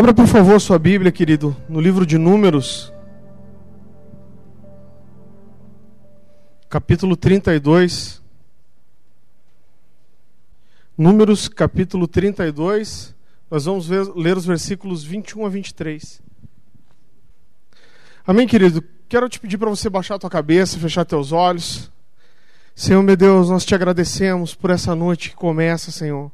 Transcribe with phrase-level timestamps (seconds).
[0.00, 2.90] Abra, por favor, sua Bíblia, querido, no livro de Números,
[6.70, 8.22] capítulo 32.
[10.96, 13.14] Números, capítulo 32.
[13.50, 16.22] Nós vamos ver, ler os versículos 21 a 23.
[18.26, 18.82] Amém, querido?
[19.06, 21.92] Quero te pedir para você baixar a tua cabeça, fechar teus olhos.
[22.74, 26.32] Senhor, meu Deus, nós te agradecemos por essa noite que começa, Senhor.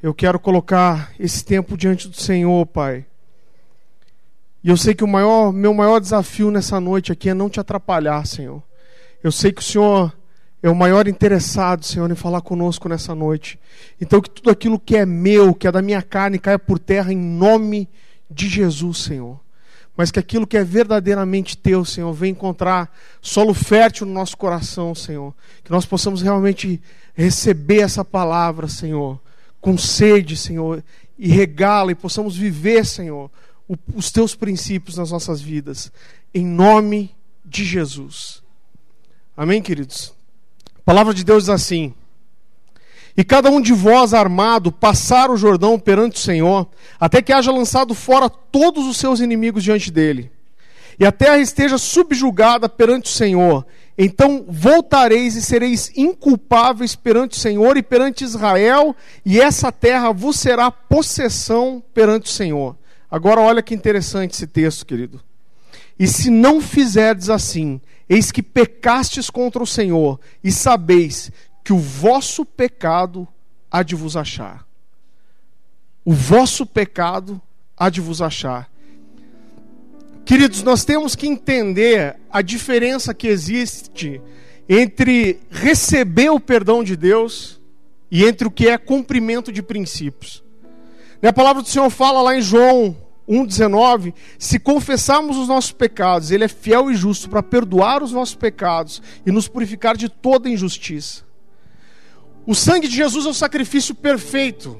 [0.00, 3.04] Eu quero colocar esse tempo diante do Senhor, Pai.
[4.62, 7.58] E eu sei que o maior, meu maior desafio nessa noite aqui é não te
[7.58, 8.62] atrapalhar, Senhor.
[9.24, 10.16] Eu sei que o Senhor
[10.62, 13.58] é o maior interessado, Senhor, em falar conosco nessa noite.
[14.00, 17.12] Então que tudo aquilo que é meu, que é da minha carne, caia por terra
[17.12, 17.88] em nome
[18.30, 19.40] de Jesus, Senhor.
[19.96, 22.88] Mas que aquilo que é verdadeiramente teu, Senhor, venha encontrar
[23.20, 25.34] solo fértil no nosso coração, Senhor.
[25.64, 26.80] Que nós possamos realmente
[27.14, 29.20] receber essa palavra, Senhor
[29.60, 30.84] com sede, Senhor,
[31.18, 33.30] e regala e possamos viver, Senhor,
[33.94, 35.92] os teus princípios nas nossas vidas,
[36.32, 37.14] em nome
[37.44, 38.42] de Jesus.
[39.36, 40.14] Amém, queridos?
[40.76, 41.94] A palavra de Deus diz assim:
[43.16, 47.50] E cada um de vós armado passar o Jordão perante o Senhor, até que haja
[47.50, 50.30] lançado fora todos os seus inimigos diante dele,
[50.98, 53.66] e a terra esteja subjugada perante o Senhor,
[53.98, 58.94] então voltareis e sereis inculpáveis perante o Senhor e perante Israel,
[59.26, 62.76] e essa terra vos será possessão perante o Senhor.
[63.10, 65.20] Agora olha que interessante esse texto, querido.
[65.98, 71.32] E se não fizerdes assim, eis que pecastes contra o Senhor, e sabeis
[71.64, 73.26] que o vosso pecado
[73.68, 74.64] há de vos achar.
[76.04, 77.42] O vosso pecado
[77.76, 78.70] há de vos achar.
[80.28, 84.20] Queridos, nós temos que entender a diferença que existe
[84.68, 87.58] entre receber o perdão de Deus
[88.10, 90.44] e entre o que é cumprimento de princípios.
[91.22, 92.94] A palavra do Senhor fala lá em João
[93.26, 98.34] 1,19: se confessarmos os nossos pecados, Ele é fiel e justo para perdoar os nossos
[98.34, 101.24] pecados e nos purificar de toda injustiça.
[102.46, 104.78] O sangue de Jesus é o sacrifício perfeito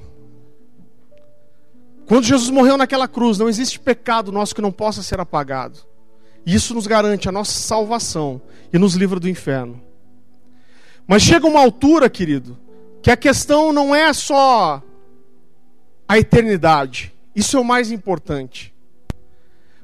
[2.08, 5.80] quando Jesus morreu naquela cruz, não existe pecado nosso que não possa ser apagado.
[6.46, 8.40] Isso nos garante a nossa salvação
[8.72, 9.78] e nos livra do inferno.
[11.06, 12.56] Mas chega uma altura, querido,
[13.02, 14.82] que a questão não é só
[16.08, 17.14] a eternidade.
[17.36, 18.74] Isso é o mais importante.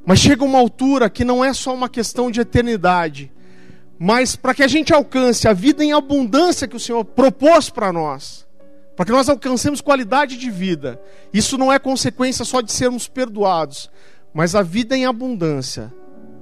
[0.07, 3.31] Mas chega uma altura que não é só uma questão de eternidade,
[3.99, 7.93] mas para que a gente alcance a vida em abundância que o Senhor propôs para
[7.93, 8.44] nós
[8.97, 11.01] para que nós alcancemos qualidade de vida.
[11.33, 13.91] Isso não é consequência só de sermos perdoados,
[14.33, 15.93] mas a vida em abundância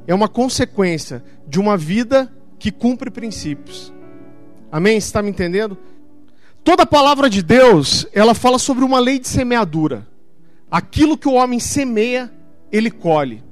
[0.06, 3.92] é uma consequência de uma vida que cumpre princípios.
[4.70, 5.00] Amém?
[5.00, 5.76] Você está me entendendo?
[6.64, 10.06] Toda a palavra de Deus, ela fala sobre uma lei de semeadura.
[10.70, 12.32] Aquilo que o homem semeia,
[12.70, 13.42] ele colhe.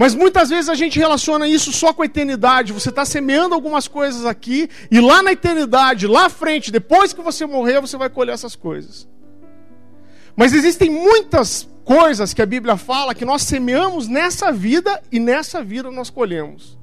[0.00, 2.72] Mas muitas vezes a gente relaciona isso só com a eternidade.
[2.72, 7.20] Você está semeando algumas coisas aqui, e lá na eternidade, lá à frente, depois que
[7.20, 9.06] você morrer, você vai colher essas coisas.
[10.34, 15.62] Mas existem muitas coisas que a Bíblia fala que nós semeamos nessa vida e nessa
[15.62, 16.78] vida nós colhemos.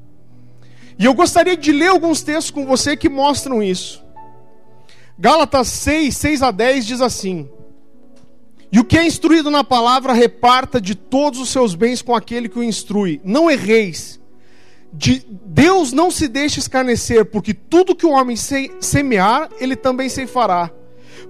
[1.00, 4.06] E eu gostaria de ler alguns textos com você que mostram isso.
[5.18, 7.50] Gálatas 6, 6 a 10 diz assim:
[8.72, 12.50] e o que é instruído na palavra, reparta de todos os seus bens com aquele
[12.50, 13.22] que o instrui.
[13.24, 14.20] Não erreis.
[14.92, 20.72] De Deus não se deixe escarnecer, porque tudo que o homem semear, ele também ceifará.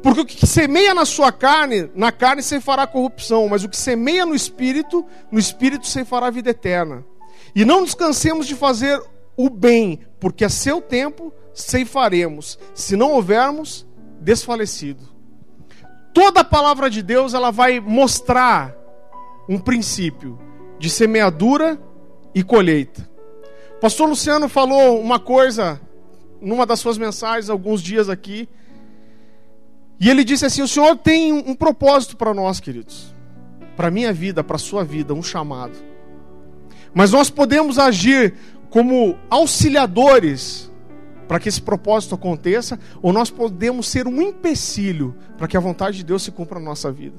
[0.02, 4.25] Porque o que semeia na sua carne, na carne ceifará corrupção, mas o que semeia
[4.25, 7.06] no espírito, no espírito ceifará vida eterna.
[7.56, 9.02] E não descansemos de fazer
[9.36, 13.88] o bem, porque a seu tempo ceifaremos, se não houvermos
[14.22, 15.16] desfalecido
[16.17, 18.75] toda a palavra de Deus ela vai mostrar
[19.47, 20.39] um princípio
[20.79, 21.79] de semeadura
[22.33, 23.07] e colheita.
[23.75, 25.80] O pastor Luciano falou uma coisa
[26.42, 28.50] numa das suas mensagens alguns dias aqui.
[30.00, 33.13] E ele disse assim: "O Senhor tem um propósito para nós, queridos.
[33.75, 35.77] Para minha vida, para sua vida, um chamado.
[36.95, 38.33] Mas nós podemos agir
[38.71, 40.71] como auxiliadores
[41.27, 45.97] para que esse propósito aconteça, ou nós podemos ser um empecilho para que a vontade
[45.97, 47.18] de Deus se cumpra na nossa vida.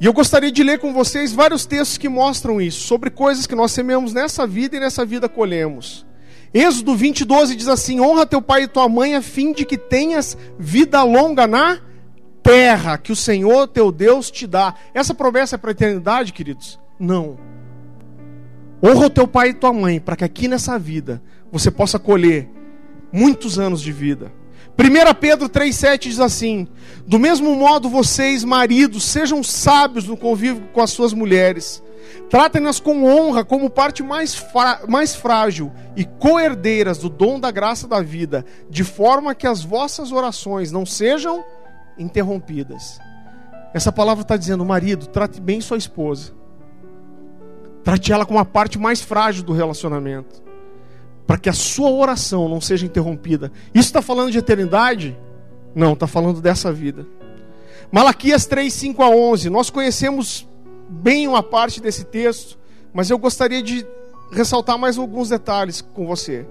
[0.00, 3.54] E eu gostaria de ler com vocês vários textos que mostram isso, sobre coisas que
[3.54, 6.04] nós semeamos nessa vida e nessa vida colhemos.
[6.52, 9.78] Êxodo 20, 12 diz assim: Honra teu pai e tua mãe, a fim de que
[9.78, 11.80] tenhas vida longa na
[12.42, 14.74] terra que o Senhor teu Deus te dá.
[14.92, 16.78] Essa promessa é para a eternidade, queridos?
[16.98, 17.53] Não.
[18.84, 22.50] Honra o teu pai e tua mãe, para que aqui nessa vida você possa colher
[23.10, 24.30] muitos anos de vida.
[24.78, 26.68] 1 Pedro 3,7 diz assim:
[27.06, 31.82] Do mesmo modo, vocês, maridos, sejam sábios no convívio com as suas mulheres.
[32.28, 34.44] Tratem-nas com honra, como parte mais,
[34.86, 40.12] mais frágil e coerdeiras do dom da graça da vida, de forma que as vossas
[40.12, 41.42] orações não sejam
[41.96, 42.98] interrompidas.
[43.72, 46.43] Essa palavra está dizendo, marido, trate bem sua esposa.
[47.84, 50.42] Trate ela como a parte mais frágil do relacionamento
[51.26, 53.50] para que a sua oração não seja interrompida.
[53.74, 55.16] Isso está falando de eternidade?
[55.74, 57.06] Não, está falando dessa vida.
[57.90, 59.50] Malaquias 3, 5 a 11.
[59.50, 60.46] Nós conhecemos
[60.88, 62.58] bem uma parte desse texto,
[62.92, 63.86] mas eu gostaria de
[64.30, 66.46] ressaltar mais alguns detalhes com você.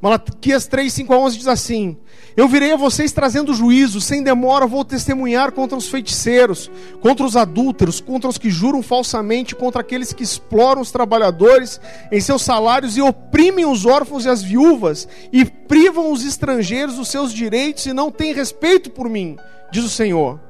[0.00, 1.96] Malaquias 3, 5 a 11 diz assim:
[2.36, 6.70] Eu virei a vocês trazendo juízo, sem demora vou testemunhar contra os feiticeiros,
[7.00, 11.80] contra os adúlteros, contra os que juram falsamente, contra aqueles que exploram os trabalhadores
[12.12, 17.08] em seus salários e oprimem os órfãos e as viúvas, e privam os estrangeiros dos
[17.08, 19.36] seus direitos e não têm respeito por mim,
[19.72, 20.40] diz o Senhor.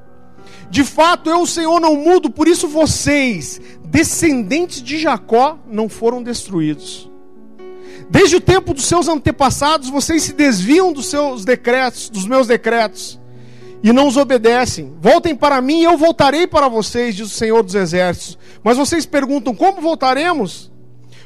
[0.69, 6.21] De fato, eu, o Senhor, não mudo, por isso vocês, descendentes de Jacó, não foram
[6.21, 7.09] destruídos.
[8.09, 13.19] Desde o tempo dos seus antepassados, vocês se desviam dos seus decretos, dos meus decretos,
[13.83, 14.93] e não os obedecem.
[15.01, 18.37] Voltem para mim e eu voltarei para vocês, diz o Senhor dos Exércitos.
[18.63, 20.71] Mas vocês perguntam: como voltaremos?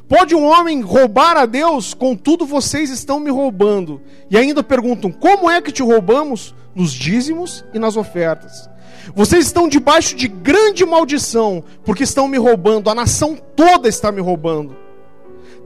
[0.07, 1.94] Pode um homem roubar a Deus?
[1.94, 4.01] Contudo, vocês estão me roubando.
[4.30, 6.56] E ainda perguntam: como é que te roubamos?
[6.74, 8.69] Nos dízimos e nas ofertas.
[9.16, 14.21] Vocês estão debaixo de grande maldição, porque estão me roubando, a nação toda está me
[14.21, 14.88] roubando.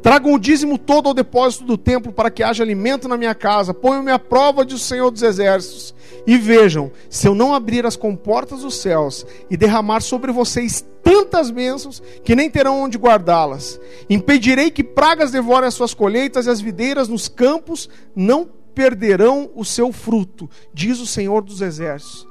[0.04, 3.74] Tragam o dízimo todo ao depósito do templo para que haja alimento na minha casa.
[3.74, 5.96] Ponham-me à prova, diz o Senhor dos Exércitos.
[6.28, 11.50] E vejam, se eu não abrir as comportas dos céus e derramar sobre vocês tantas
[11.50, 13.80] bênçãos que nem terão onde guardá-las.
[14.10, 18.46] Impedirei que pragas devorem as suas colheitas e as videiras nos campos não
[18.76, 22.28] perderão o seu fruto, diz o Senhor dos Exércitos.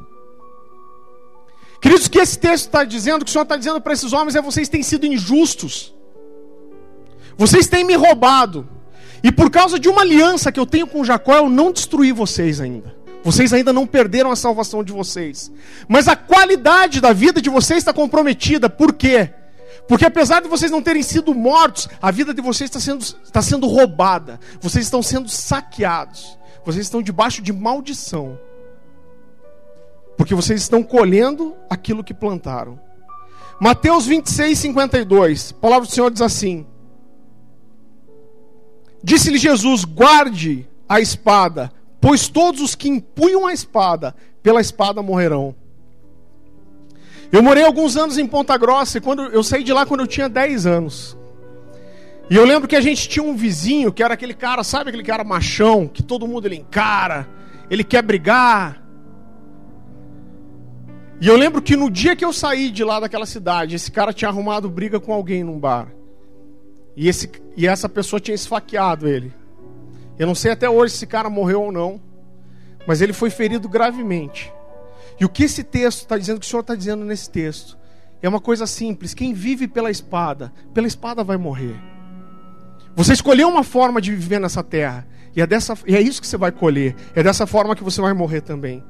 [1.80, 4.12] Queridos, o que esse texto está dizendo, o que o Senhor está dizendo para esses
[4.12, 5.94] homens é vocês têm sido injustos.
[7.36, 8.68] Vocês têm me roubado.
[9.22, 12.60] E por causa de uma aliança que eu tenho com Jacó, eu não destruí vocês
[12.60, 12.94] ainda.
[13.22, 15.52] Vocês ainda não perderam a salvação de vocês.
[15.88, 18.68] Mas a qualidade da vida de vocês está comprometida.
[18.68, 19.30] Por quê?
[19.86, 23.40] Porque apesar de vocês não terem sido mortos, a vida de vocês está sendo, está
[23.40, 24.40] sendo roubada.
[24.60, 26.36] Vocês estão sendo saqueados.
[26.64, 28.38] Vocês estão debaixo de maldição.
[30.16, 32.78] Porque vocês estão colhendo aquilo que plantaram.
[33.60, 35.54] Mateus 26, 52.
[35.56, 36.66] A palavra do Senhor diz assim:
[39.02, 45.54] Disse-lhe Jesus: Guarde a espada, pois todos os que empunham a espada, pela espada morrerão.
[47.30, 50.06] Eu morei alguns anos em Ponta Grossa e quando eu saí de lá quando eu
[50.06, 51.16] tinha 10 anos.
[52.28, 55.02] E eu lembro que a gente tinha um vizinho que era aquele cara, sabe aquele
[55.02, 57.28] cara machão, que todo mundo ele encara,
[57.70, 58.82] ele quer brigar.
[61.20, 64.12] E eu lembro que no dia que eu saí de lá daquela cidade, esse cara
[64.12, 65.88] tinha arrumado briga com alguém num bar.
[66.96, 69.32] E, esse, e essa pessoa tinha esfaqueado ele.
[70.18, 72.00] Eu não sei até hoje se esse cara morreu ou não,
[72.86, 74.52] mas ele foi ferido gravemente.
[75.18, 77.78] E o que esse texto está dizendo, o que o Senhor está dizendo nesse texto,
[78.20, 81.76] é uma coisa simples: quem vive pela espada, pela espada vai morrer.
[82.94, 86.26] Você escolheu uma forma de viver nessa terra, e é, dessa, e é isso que
[86.26, 88.84] você vai colher, é dessa forma que você vai morrer também.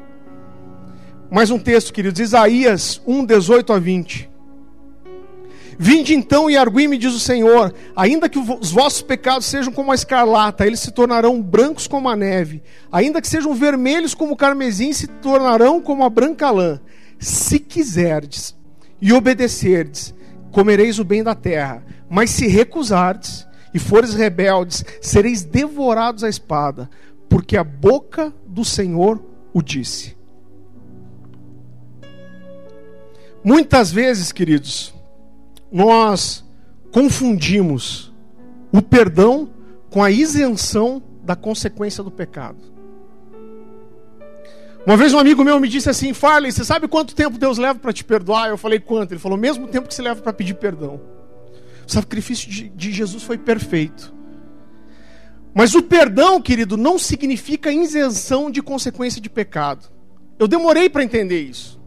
[1.31, 4.32] Mais um texto, queridos, Isaías 1, 18 a 20.
[5.79, 9.95] Vinde então e argui-me, diz o Senhor, ainda que os vossos pecados sejam como a
[9.95, 14.93] escarlata, eles se tornarão brancos como a neve, ainda que sejam vermelhos como o carmesim,
[14.93, 16.81] se tornarão como a branca lã.
[17.19, 18.55] Se quiserdes
[19.01, 20.15] e obedecerdes,
[20.51, 26.91] comereis o bem da terra, mas se recusardes e fores rebeldes, sereis devorados à espada,
[27.29, 29.21] porque a boca do Senhor
[29.53, 30.17] o disse.
[33.43, 34.95] Muitas vezes, queridos,
[35.73, 36.45] nós
[36.93, 38.13] confundimos
[38.71, 39.51] o perdão
[39.91, 42.59] com a isenção da consequência do pecado.
[44.85, 47.79] Uma vez um amigo meu me disse assim: Farley, você sabe quanto tempo Deus leva
[47.79, 48.49] para te perdoar?
[48.49, 49.13] Eu falei: quanto?
[49.13, 51.01] Ele falou: mesmo tempo que você leva para pedir perdão.
[51.87, 54.13] O sacrifício de, de Jesus foi perfeito.
[55.55, 59.87] Mas o perdão, querido, não significa isenção de consequência de pecado.
[60.39, 61.81] Eu demorei para entender isso.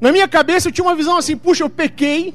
[0.00, 2.34] Na minha cabeça eu tinha uma visão assim: puxa, eu pequei,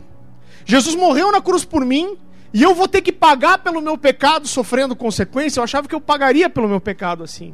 [0.66, 2.18] Jesus morreu na cruz por mim
[2.54, 5.60] e eu vou ter que pagar pelo meu pecado sofrendo consequência.
[5.60, 7.54] Eu achava que eu pagaria pelo meu pecado assim.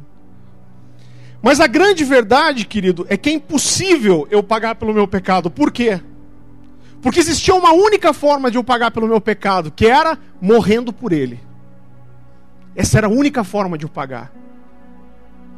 [1.40, 5.50] Mas a grande verdade, querido, é que é impossível eu pagar pelo meu pecado.
[5.50, 6.00] Por quê?
[7.00, 11.12] Porque existia uma única forma de eu pagar pelo meu pecado, que era morrendo por
[11.12, 11.40] ele.
[12.74, 14.32] Essa era a única forma de eu pagar.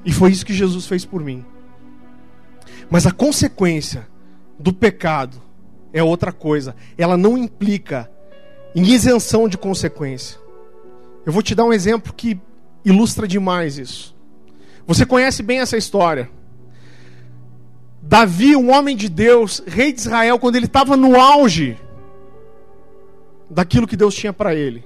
[0.04, 1.45] E foi isso que Jesus fez por mim.
[2.90, 4.07] Mas a consequência
[4.59, 5.40] do pecado
[5.93, 6.75] é outra coisa.
[6.97, 8.11] Ela não implica
[8.75, 10.39] em isenção de consequência.
[11.25, 12.41] Eu vou te dar um exemplo que
[12.85, 14.17] ilustra demais isso.
[14.87, 16.31] Você conhece bem essa história.
[18.03, 21.77] Davi, um homem de Deus, rei de Israel, quando ele estava no auge
[23.49, 24.85] daquilo que Deus tinha para ele,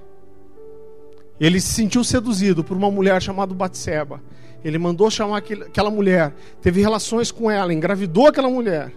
[1.38, 4.20] ele se sentiu seduzido por uma mulher chamada Batseba.
[4.64, 8.92] Ele mandou chamar aquela mulher, teve relações com ela, engravidou aquela mulher.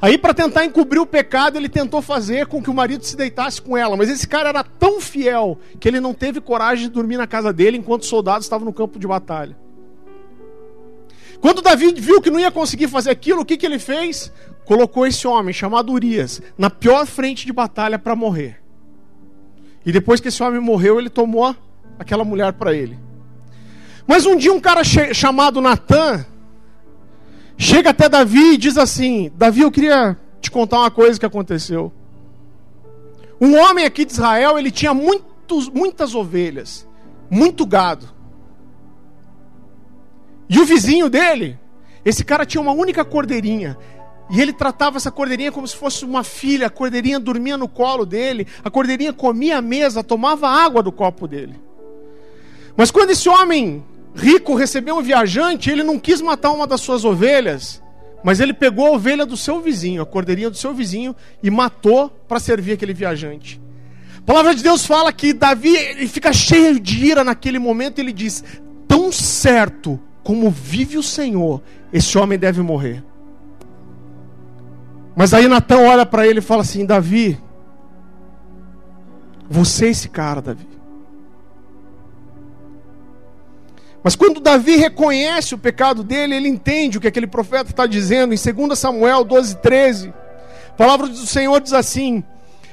[0.00, 3.60] Aí, para tentar encobrir o pecado, ele tentou fazer com que o marido se deitasse
[3.62, 3.96] com ela.
[3.96, 7.52] Mas esse cara era tão fiel que ele não teve coragem de dormir na casa
[7.52, 9.56] dele enquanto os soldados estavam no campo de batalha.
[11.40, 14.32] Quando Davi viu que não ia conseguir fazer aquilo, o que, que ele fez?
[14.64, 18.60] Colocou esse homem, chamado Urias, na pior frente de batalha para morrer.
[19.84, 21.54] E depois que esse homem morreu, ele tomou
[21.98, 22.98] aquela mulher para ele.
[24.06, 26.24] Mas um dia um cara chamado Natan
[27.56, 31.92] chega até Davi e diz assim: Davi, eu queria te contar uma coisa que aconteceu.
[33.40, 36.86] Um homem aqui de Israel, ele tinha muitos, muitas ovelhas,
[37.30, 38.08] muito gado.
[40.48, 41.58] E o vizinho dele,
[42.04, 43.76] esse cara tinha uma única cordeirinha.
[44.30, 46.66] E ele tratava essa cordeirinha como se fosse uma filha.
[46.66, 51.28] A cordeirinha dormia no colo dele, a cordeirinha comia a mesa, tomava água do copo
[51.28, 51.54] dele.
[52.76, 53.84] Mas quando esse homem
[54.16, 57.82] rico recebeu um viajante, ele não quis matar uma das suas ovelhas,
[58.24, 62.08] mas ele pegou a ovelha do seu vizinho, a cordeirinha do seu vizinho, e matou
[62.26, 63.60] para servir aquele viajante.
[64.18, 68.12] A palavra de Deus fala que Davi ele fica cheio de ira naquele momento, ele
[68.12, 68.42] diz:
[68.88, 73.04] Tão certo como vive o Senhor, esse homem deve morrer.
[75.14, 77.40] Mas aí Natan olha para ele e fala assim: Davi,
[79.48, 80.75] você é esse cara, Davi.
[84.06, 88.32] Mas quando Davi reconhece o pecado dele, ele entende o que aquele profeta está dizendo.
[88.32, 90.14] Em 2 Samuel 12, 13,
[90.68, 92.22] a palavra do Senhor diz assim: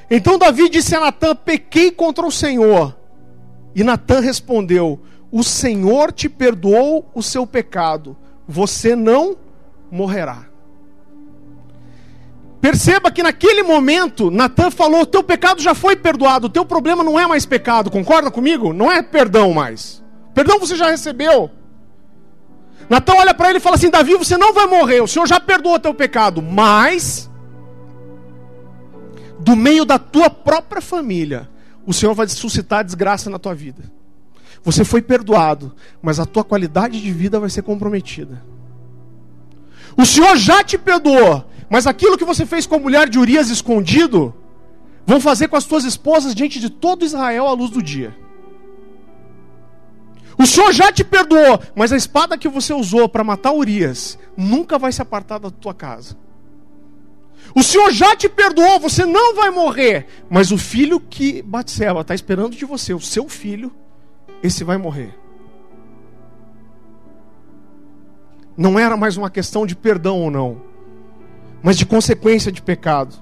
[0.08, 2.96] Então Davi disse a Natã: Pequei contra o Senhor.
[3.74, 9.36] E Natã respondeu: O Senhor te perdoou o seu pecado, você não
[9.90, 10.46] morrerá.
[12.60, 17.26] Perceba que naquele momento, Natan falou: Teu pecado já foi perdoado, teu problema não é
[17.26, 18.72] mais pecado, concorda comigo?
[18.72, 20.03] Não é perdão mais.
[20.34, 21.50] Perdão você já recebeu.
[22.88, 25.40] Natan olha para ele e fala assim: Davi, você não vai morrer, o Senhor já
[25.40, 27.30] perdoou teu pecado, mas
[29.38, 31.48] do meio da tua própria família,
[31.86, 33.82] o Senhor vai suscitar desgraça na tua vida.
[34.62, 38.42] Você foi perdoado, mas a tua qualidade de vida vai ser comprometida.
[39.96, 43.50] O Senhor já te perdoou, mas aquilo que você fez com a mulher de Urias
[43.50, 44.34] escondido,
[45.06, 48.16] vão fazer com as tuas esposas diante de todo Israel à luz do dia.
[50.38, 54.78] O Senhor já te perdoou, mas a espada que você usou para matar Urias nunca
[54.78, 56.16] vai se apartar da tua casa.
[57.54, 62.14] O Senhor já te perdoou, você não vai morrer, mas o filho que Batseba está
[62.14, 63.72] esperando de você, o seu filho,
[64.42, 65.16] esse vai morrer.
[68.56, 70.62] Não era mais uma questão de perdão ou não,
[71.62, 73.16] mas de consequência de pecado.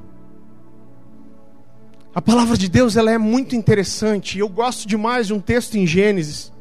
[2.14, 4.38] A palavra de Deus ela é muito interessante.
[4.38, 6.51] Eu gosto demais de um texto em Gênesis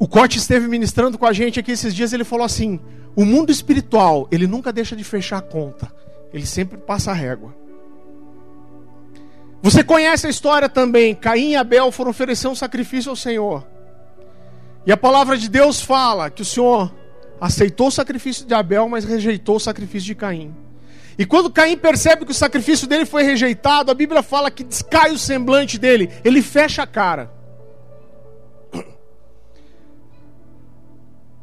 [0.00, 2.80] o Cote esteve ministrando com a gente aqui esses dias, ele falou assim:
[3.14, 5.92] o mundo espiritual, ele nunca deixa de fechar a conta,
[6.32, 7.54] ele sempre passa a régua.
[9.62, 13.66] Você conhece a história também, Caim e Abel foram oferecer um sacrifício ao Senhor.
[14.86, 16.90] E a palavra de Deus fala que o Senhor
[17.38, 20.56] aceitou o sacrifício de Abel, mas rejeitou o sacrifício de Caim.
[21.18, 25.12] E quando Caim percebe que o sacrifício dele foi rejeitado, a Bíblia fala que descai
[25.12, 27.39] o semblante dele, ele fecha a cara.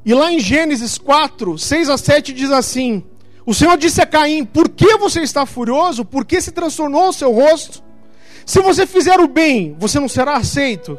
[0.07, 3.03] E lá em Gênesis 4, 6 a 7 diz assim:
[3.45, 6.05] O Senhor disse a Caim: Por que você está furioso?
[6.05, 7.83] Por que se transtornou o seu rosto?
[8.45, 10.97] Se você fizer o bem, você não será aceito.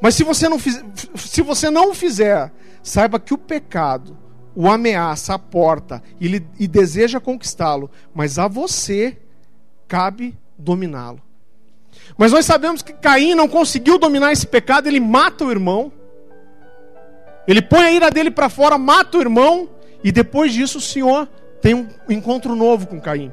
[0.00, 0.80] Mas se você não, fiz,
[1.16, 4.16] se você não o fizer, saiba que o pecado
[4.54, 9.18] o ameaça, a porta e, lhe, e deseja conquistá-lo, mas a você
[9.88, 11.20] cabe dominá-lo.
[12.16, 15.92] Mas nós sabemos que Caim não conseguiu dominar esse pecado, ele mata o irmão.
[17.46, 19.68] Ele põe a ira dele para fora, mata o irmão,
[20.02, 21.28] e depois disso o Senhor
[21.60, 23.32] tem um encontro novo com Caim.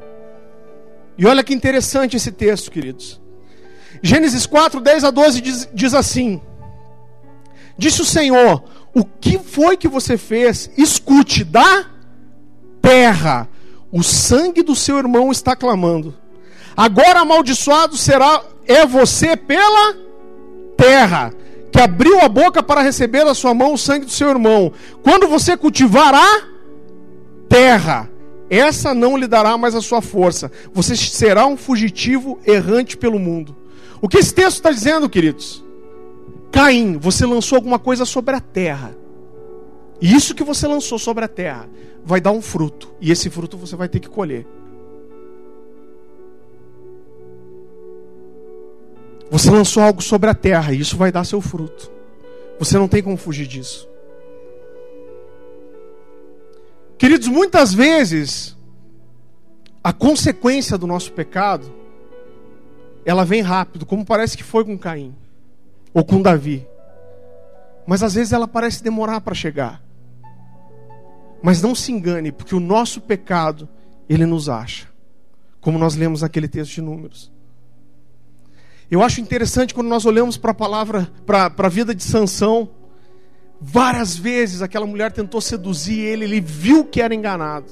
[1.18, 3.22] E olha que interessante esse texto, queridos.
[4.02, 6.42] Gênesis 4, 10 a 12 diz, diz assim:
[7.78, 8.64] Disse o Senhor:
[8.94, 10.72] O que foi que você fez?
[10.78, 11.86] Escute, da
[12.82, 13.48] terra,
[13.92, 16.16] o sangue do seu irmão está clamando.
[16.76, 19.96] Agora amaldiçoado será é você pela
[20.78, 21.34] terra
[21.72, 24.74] que abriu a boca para receber da sua mão o sangue do seu irmão.
[25.02, 26.44] Quando você cultivar a
[27.48, 28.10] terra,
[28.50, 30.52] essa não lhe dará mais a sua força.
[30.74, 33.56] Você será um fugitivo errante pelo mundo.
[34.02, 35.64] O que esse texto está dizendo, queridos?
[36.52, 38.94] Caim, você lançou alguma coisa sobre a terra.
[40.02, 41.70] E isso que você lançou sobre a terra
[42.04, 42.94] vai dar um fruto.
[43.00, 44.46] E esse fruto você vai ter que colher.
[49.32, 51.90] Você lançou algo sobre a terra e isso vai dar seu fruto.
[52.60, 53.88] Você não tem como fugir disso.
[56.98, 58.58] Queridos, muitas vezes
[59.82, 61.74] a consequência do nosso pecado
[63.06, 65.16] ela vem rápido, como parece que foi com Caim
[65.94, 66.68] ou com Davi.
[67.88, 69.82] Mas às vezes ela parece demorar para chegar.
[71.42, 73.68] Mas não se engane, porque o nosso pecado
[74.10, 74.88] ele nos acha.
[75.62, 77.32] Como nós lemos naquele texto de Números.
[78.92, 82.70] Eu acho interessante quando nós olhamos para a palavra, para a vida de Sansão.
[83.60, 87.72] Várias vezes aquela mulher tentou seduzir ele, ele viu que era enganado.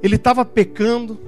[0.00, 1.18] Ele estava pecando,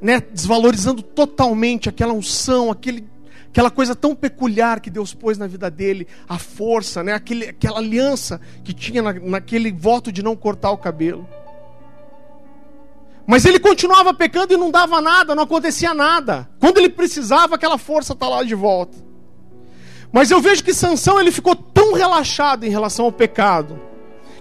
[0.00, 3.08] né, desvalorizando totalmente aquela unção, aquele,
[3.48, 7.78] aquela coisa tão peculiar que Deus pôs na vida dele, a força, né, aquele, aquela
[7.78, 11.26] aliança que tinha na, naquele voto de não cortar o cabelo.
[13.26, 16.48] Mas ele continuava pecando e não dava nada, não acontecia nada.
[16.60, 18.98] Quando ele precisava, aquela força está lá de volta.
[20.12, 23.80] Mas eu vejo que Sansão ele ficou tão relaxado em relação ao pecado,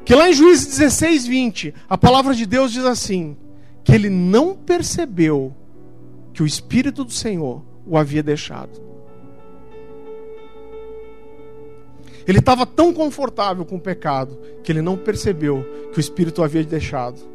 [0.05, 3.37] que lá em Juízes 16, 20, a palavra de Deus diz assim:
[3.83, 5.53] que ele não percebeu
[6.33, 8.81] que o Espírito do Senhor o havia deixado.
[12.25, 16.43] Ele estava tão confortável com o pecado que ele não percebeu que o Espírito o
[16.43, 17.32] havia deixado.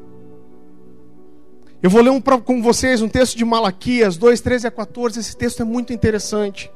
[1.80, 5.20] Eu vou ler um, com vocês um texto de Malaquias 2, 13 a 14.
[5.20, 6.70] Esse texto é muito interessante.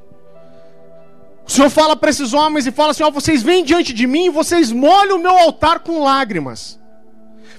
[1.44, 4.26] O Senhor fala para esses homens e fala assim: ó, vocês vêm diante de mim
[4.26, 6.80] e vocês molham o meu altar com lágrimas.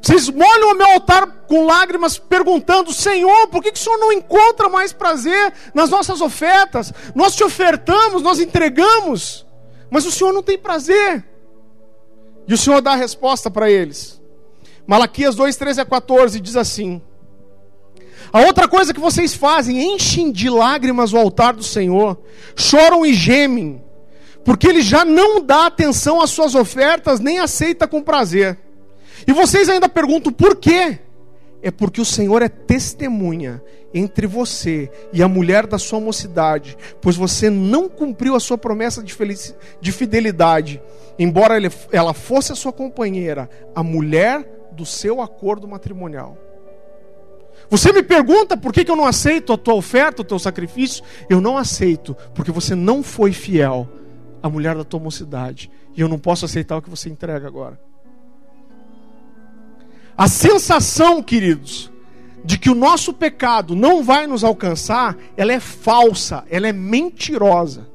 [0.01, 4.13] Vocês molham o meu altar com lágrimas, perguntando: Senhor, por que, que o Senhor não
[4.13, 6.93] encontra mais prazer nas nossas ofertas?
[7.13, 9.45] Nós te ofertamos, nós entregamos,
[9.89, 11.25] mas o Senhor não tem prazer.
[12.47, 14.21] E o Senhor dá a resposta para eles.
[14.87, 17.01] Malaquias 2, 13 a 14 diz assim:
[18.33, 22.19] a outra coisa que vocês fazem, enchem de lágrimas o altar do Senhor,
[22.55, 23.79] choram e gemem,
[24.43, 28.57] porque Ele já não dá atenção às suas ofertas, nem aceita com prazer.
[29.27, 30.97] E vocês ainda perguntam por quê?
[31.61, 33.61] É porque o Senhor é testemunha
[33.93, 39.03] entre você e a mulher da sua mocidade, pois você não cumpriu a sua promessa
[39.03, 40.81] de fidelidade,
[41.19, 41.55] embora
[41.91, 46.35] ela fosse a sua companheira, a mulher do seu acordo matrimonial.
[47.73, 51.03] Você me pergunta por que, eu não aceito a tua oferta, o teu sacrifício?
[51.27, 53.89] Eu não aceito, porque você não foi fiel
[54.43, 55.71] à mulher da tua mocidade.
[55.97, 57.81] E eu não posso aceitar o que você entrega agora.
[60.15, 61.91] A sensação, queridos,
[62.45, 67.87] de que o nosso pecado não vai nos alcançar, ela é falsa, ela é mentirosa.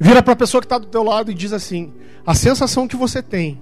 [0.00, 1.92] Vira para a pessoa que está do teu lado e diz assim:
[2.24, 3.60] a sensação que você tem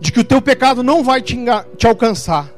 [0.00, 1.36] de que o teu pecado não vai te,
[1.76, 2.50] te alcançar,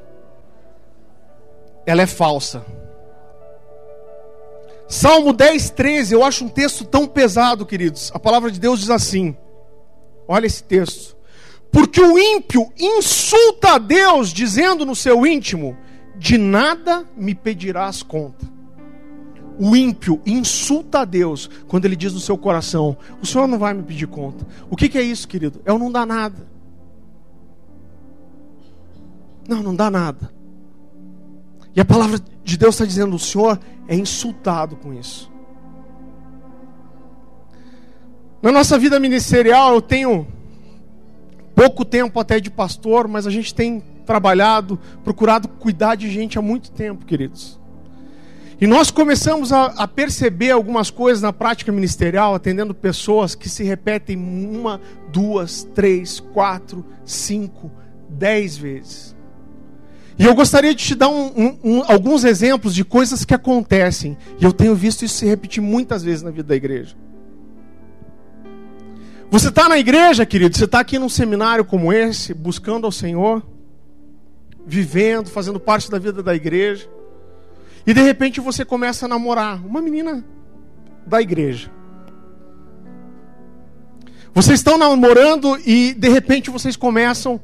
[1.86, 2.64] ela é falsa.
[4.88, 8.10] Salmo 10, 13, eu acho um texto tão pesado, queridos.
[8.14, 9.36] A palavra de Deus diz assim:
[10.28, 11.14] olha esse texto.
[11.70, 15.76] Porque o ímpio insulta a Deus, dizendo no seu íntimo:
[16.16, 18.46] De nada me pedirás conta.
[19.58, 23.74] O ímpio insulta a Deus quando ele diz no seu coração: O Senhor não vai
[23.74, 24.46] me pedir conta.
[24.70, 25.60] O que, que é isso, querido?
[25.64, 26.53] É o não dá nada.
[29.48, 30.30] Não, não dá nada.
[31.74, 35.30] E a palavra de Deus está dizendo: o Senhor é insultado com isso.
[38.42, 40.26] Na nossa vida ministerial, eu tenho
[41.54, 46.42] pouco tempo até de pastor, mas a gente tem trabalhado, procurado cuidar de gente há
[46.42, 47.58] muito tempo, queridos.
[48.60, 53.64] E nós começamos a, a, perceber algumas coisas na prática ministerial, atendendo pessoas que se
[53.64, 54.80] repetem uma,
[55.10, 57.70] duas, três, quatro, cinco,
[58.08, 59.13] dez vezes.
[60.18, 64.16] E eu gostaria de te dar um, um, um, alguns exemplos de coisas que acontecem.
[64.38, 66.94] E eu tenho visto isso se repetir muitas vezes na vida da igreja.
[69.30, 73.44] Você está na igreja, querido, você está aqui num seminário como esse, buscando ao Senhor,
[74.64, 76.88] vivendo, fazendo parte da vida da igreja.
[77.84, 80.24] E de repente você começa a namorar uma menina
[81.04, 81.68] da igreja.
[84.32, 87.40] Vocês estão namorando e de repente vocês começam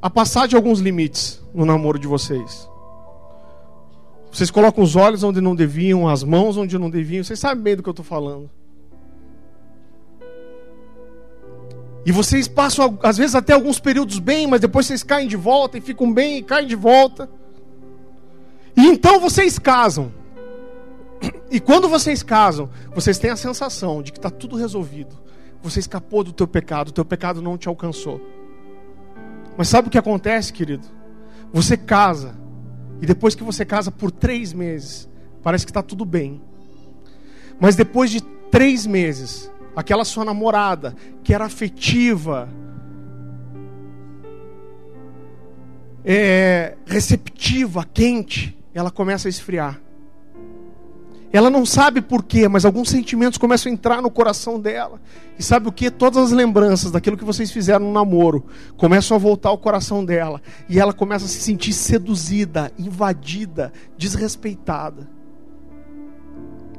[0.00, 2.68] a passar de alguns limites no namoro de vocês.
[4.30, 7.22] Vocês colocam os olhos onde não deviam, as mãos onde não deviam.
[7.22, 8.50] Vocês sabem bem do que eu estou falando.
[12.04, 15.78] E vocês passam, às vezes, até alguns períodos bem, mas depois vocês caem de volta
[15.78, 17.28] e ficam bem e caem de volta.
[18.76, 20.12] E então vocês casam.
[21.50, 25.16] E quando vocês casam, vocês têm a sensação de que está tudo resolvido.
[25.62, 28.20] Você escapou do teu pecado, o teu pecado não te alcançou.
[29.56, 31.01] Mas sabe o que acontece, querido?
[31.52, 32.34] Você casa,
[33.00, 35.08] e depois que você casa por três meses,
[35.42, 36.40] parece que está tudo bem.
[37.60, 42.48] Mas depois de três meses, aquela sua namorada, que era afetiva,
[46.04, 49.80] é, receptiva, quente, ela começa a esfriar.
[51.32, 55.00] Ela não sabe porquê, mas alguns sentimentos começam a entrar no coração dela.
[55.38, 55.90] E sabe o que?
[55.90, 58.44] Todas as lembranças daquilo que vocês fizeram no namoro
[58.76, 60.42] começam a voltar ao coração dela.
[60.68, 65.08] E ela começa a se sentir seduzida, invadida, desrespeitada.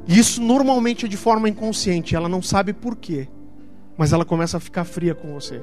[0.06, 3.26] E isso normalmente é de forma inconsciente, ela não sabe porquê,
[3.96, 5.62] mas ela começa a ficar fria com você.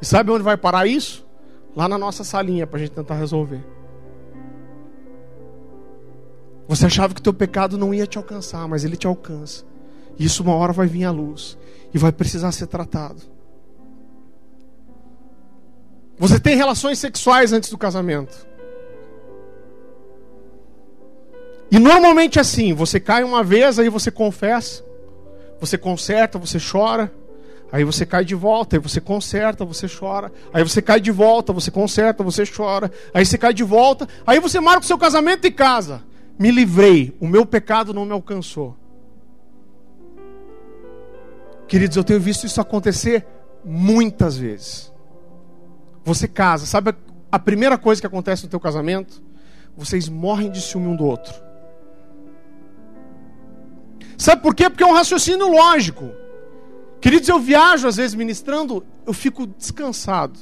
[0.00, 1.26] E sabe onde vai parar isso?
[1.76, 3.79] Lá na nossa salinha para a gente tentar resolver.
[6.70, 9.64] Você achava que teu pecado não ia te alcançar, mas ele te alcança.
[10.16, 11.58] E isso uma hora vai vir à luz
[11.92, 13.20] e vai precisar ser tratado.
[16.16, 18.46] Você tem relações sexuais antes do casamento.
[21.72, 24.84] E normalmente é assim, você cai uma vez, aí você confessa,
[25.58, 27.12] você conserta, você chora,
[27.72, 31.52] aí você cai de volta, aí você conserta, você chora, aí você cai de volta,
[31.52, 35.48] você conserta, você chora, aí você cai de volta, aí você marca o seu casamento
[35.48, 36.08] e casa.
[36.40, 38.74] Me livrei, o meu pecado não me alcançou.
[41.68, 43.26] Queridos, eu tenho visto isso acontecer
[43.62, 44.90] muitas vezes.
[46.02, 46.94] Você casa, sabe
[47.30, 49.22] a primeira coisa que acontece no teu casamento?
[49.76, 51.34] Vocês morrem de ciúme um do outro.
[54.16, 54.70] Sabe por quê?
[54.70, 56.10] Porque é um raciocínio lógico.
[57.02, 60.40] Queridos, eu viajo às vezes ministrando, eu fico descansado.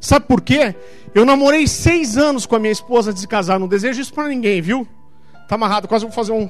[0.00, 0.74] Sabe por quê?
[1.14, 3.60] Eu namorei seis anos com a minha esposa de casar.
[3.60, 4.88] Não desejo isso para ninguém, viu?
[5.48, 6.48] Tá amarrado, quase vou fazer um.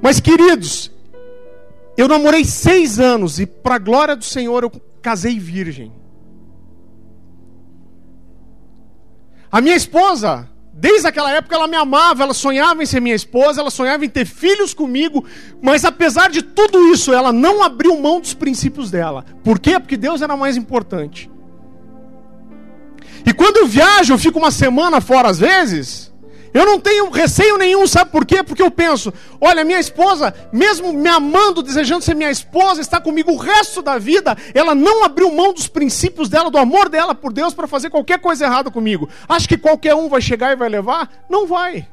[0.00, 0.92] Mas, queridos,
[1.96, 4.70] eu namorei seis anos e, para a glória do Senhor, eu
[5.02, 5.92] casei virgem.
[9.50, 13.62] A minha esposa, Desde aquela época ela me amava, ela sonhava em ser minha esposa,
[13.62, 15.24] ela sonhava em ter filhos comigo,
[15.62, 19.24] mas apesar de tudo isso, ela não abriu mão dos princípios dela.
[19.42, 19.80] Por quê?
[19.80, 21.30] Porque Deus era mais importante.
[23.24, 26.12] E quando eu viajo, eu fico uma semana fora às vezes,
[26.56, 28.42] eu não tenho receio nenhum, sabe por quê?
[28.42, 33.30] Porque eu penso: olha, minha esposa, mesmo me amando, desejando ser minha esposa, está comigo
[33.30, 37.30] o resto da vida, ela não abriu mão dos princípios dela, do amor dela por
[37.32, 39.06] Deus, para fazer qualquer coisa errada comigo.
[39.28, 41.10] Acho que qualquer um vai chegar e vai levar?
[41.28, 41.86] Não vai.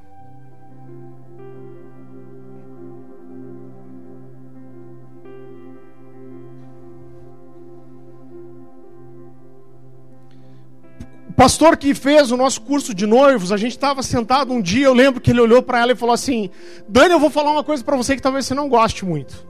[11.36, 14.94] Pastor que fez o nosso curso de noivos, a gente estava sentado um dia, eu
[14.94, 16.50] lembro que ele olhou para ela e falou assim:
[16.88, 19.46] Dani, eu vou falar uma coisa para você que talvez você não goste muito.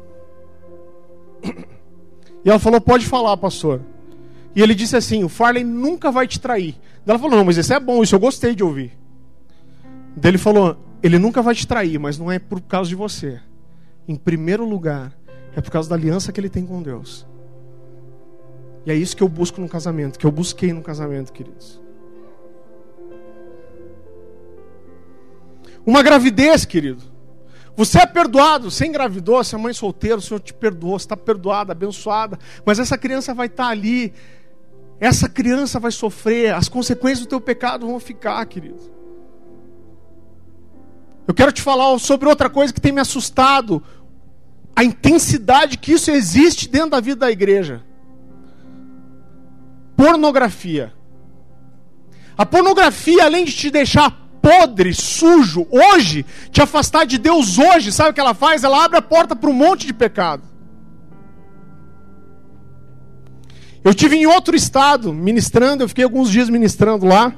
[2.44, 3.82] E ela falou: Pode falar, pastor.
[4.56, 6.76] E ele disse assim: O Farley nunca vai te trair.
[7.06, 8.98] Ela falou: Não, mas isso é bom, isso eu gostei de ouvir.
[10.16, 13.40] Daí ele falou: Ele nunca vai te trair, mas não é por causa de você.
[14.08, 15.14] Em primeiro lugar,
[15.56, 17.26] é por causa da aliança que ele tem com Deus.
[18.86, 21.82] E é isso que eu busco no casamento, que eu busquei no casamento, queridos.
[25.86, 27.04] Uma gravidez, querido.
[27.76, 31.18] Você é perdoado, você engravidou, você é mãe solteira, o Senhor te perdoou, você está
[31.18, 32.38] perdoada, abençoada.
[32.66, 34.14] Mas essa criança vai estar tá ali,
[35.00, 38.92] essa criança vai sofrer, as consequências do teu pecado vão ficar, querido.
[41.26, 43.82] Eu quero te falar sobre outra coisa que tem me assustado,
[44.76, 47.82] a intensidade que isso existe dentro da vida da igreja
[49.96, 50.94] pornografia.
[52.38, 58.10] A pornografia, além de te deixar podre, sujo, hoje, te afastar de Deus hoje, sabe
[58.10, 58.64] o que ela faz?
[58.64, 60.44] Ela abre a porta para um monte de pecado.
[63.84, 67.36] Eu tive em outro estado ministrando, eu fiquei alguns dias ministrando lá.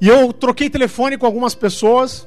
[0.00, 2.26] E eu troquei telefone com algumas pessoas.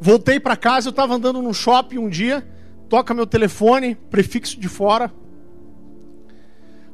[0.00, 2.46] Voltei para casa, eu estava andando no shopping um dia,
[2.88, 5.12] toca meu telefone, prefixo de fora.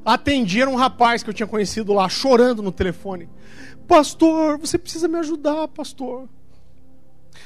[0.05, 3.29] Atendi, era um rapaz que eu tinha conhecido lá, chorando no telefone.
[3.87, 6.29] Pastor, você precisa me ajudar, pastor.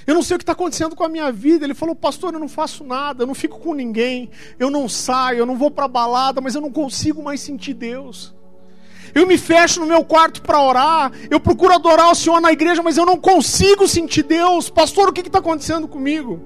[0.07, 1.65] Eu não sei o que está acontecendo com a minha vida.
[1.65, 5.39] Ele falou, pastor, eu não faço nada, eu não fico com ninguém, eu não saio,
[5.39, 8.35] eu não vou para balada, mas eu não consigo mais sentir Deus.
[9.17, 12.83] Eu me fecho no meu quarto para orar, eu procuro adorar o Senhor na igreja,
[12.83, 14.69] mas eu não consigo sentir Deus.
[14.69, 16.39] Pastor, o que está acontecendo comigo?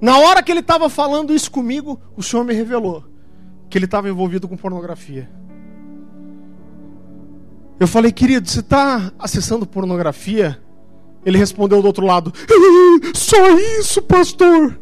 [0.00, 3.02] Na hora que ele estava falando isso comigo, o Senhor me revelou
[3.68, 5.28] que ele estava envolvido com pornografia.
[7.80, 10.62] Eu falei, querido, você está acessando pornografia?
[11.26, 12.32] Ele respondeu do outro lado:
[13.12, 14.78] Só isso, pastor.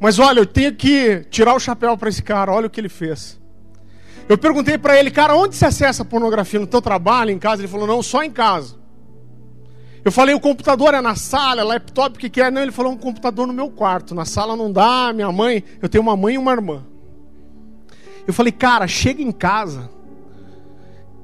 [0.00, 2.50] Mas olha, eu tenho que tirar o chapéu para esse cara.
[2.50, 3.38] Olha o que ele fez.
[4.26, 6.58] Eu perguntei para ele, cara, onde se acessa a pornografia?
[6.58, 7.60] No teu trabalho, em casa?
[7.60, 8.76] Ele falou, não, só em casa.
[10.02, 12.50] Eu falei, o computador é na sala, laptop, o que, que é?
[12.50, 14.14] Não, ele falou, um computador no meu quarto.
[14.14, 16.86] Na sala não dá, minha mãe, eu tenho uma mãe e uma irmã.
[18.26, 19.90] Eu falei, cara, chega em casa,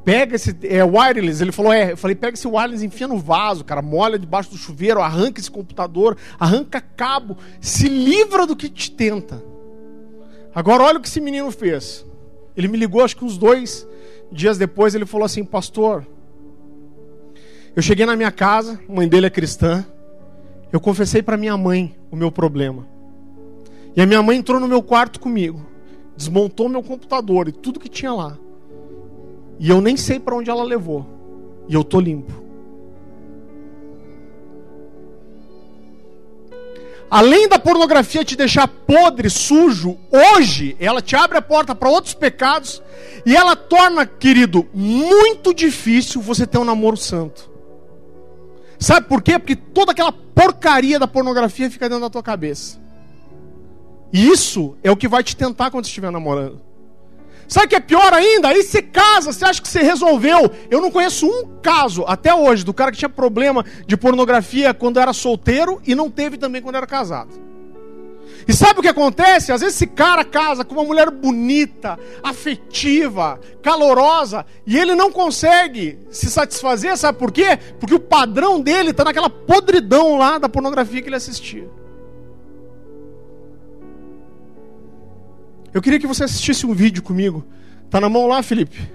[0.07, 1.42] pega esse é, wireless.
[1.42, 1.90] Ele falou, é.
[1.90, 5.51] Eu falei, pega esse wireless, enfia no vaso, cara, molha debaixo do chuveiro, arranca esse
[5.51, 9.42] computador, arranca cabo, se livra do que te tenta.
[10.55, 12.07] Agora olha o que esse menino fez.
[12.57, 13.87] Ele me ligou, acho que uns dois
[14.31, 16.07] dias depois, ele falou assim, pastor,
[17.75, 19.85] eu cheguei na minha casa, a mãe dele é cristã,
[20.73, 22.87] eu confessei para minha mãe o meu problema.
[23.97, 25.66] E a minha mãe entrou no meu quarto comigo,
[26.16, 28.38] desmontou meu computador e tudo que tinha lá.
[29.59, 31.07] E eu nem sei para onde ela levou.
[31.69, 32.47] E eu tô limpo.
[37.09, 42.14] Além da pornografia te deixar podre, sujo, hoje ela te abre a porta para outros
[42.14, 42.83] pecados
[43.25, 47.49] e ela torna, querido, muito difícil você ter um namoro santo.
[48.79, 49.38] Sabe por quê?
[49.38, 52.79] Porque toda aquela porcaria da pornografia fica dentro da tua cabeça.
[54.12, 56.66] E isso é o que vai te tentar quando estiver namorando.
[57.49, 58.49] Sabe o que é pior ainda?
[58.49, 60.51] Aí você casa, você acha que você resolveu.
[60.71, 64.99] Eu não conheço um caso até hoje do cara que tinha problema de pornografia quando
[64.99, 67.47] era solteiro e não teve também quando era casado.
[68.49, 69.51] E sabe o que acontece?
[69.51, 75.99] Às vezes esse cara casa com uma mulher bonita, afetiva, calorosa, e ele não consegue
[76.11, 77.59] se satisfazer, sabe por quê?
[77.81, 81.69] Porque o padrão dele está naquela podridão lá da pornografia que ele assistia.
[85.77, 87.45] Eu queria que você assistisse um vídeo comigo.
[87.91, 88.91] Tá na mão lá, Felipe?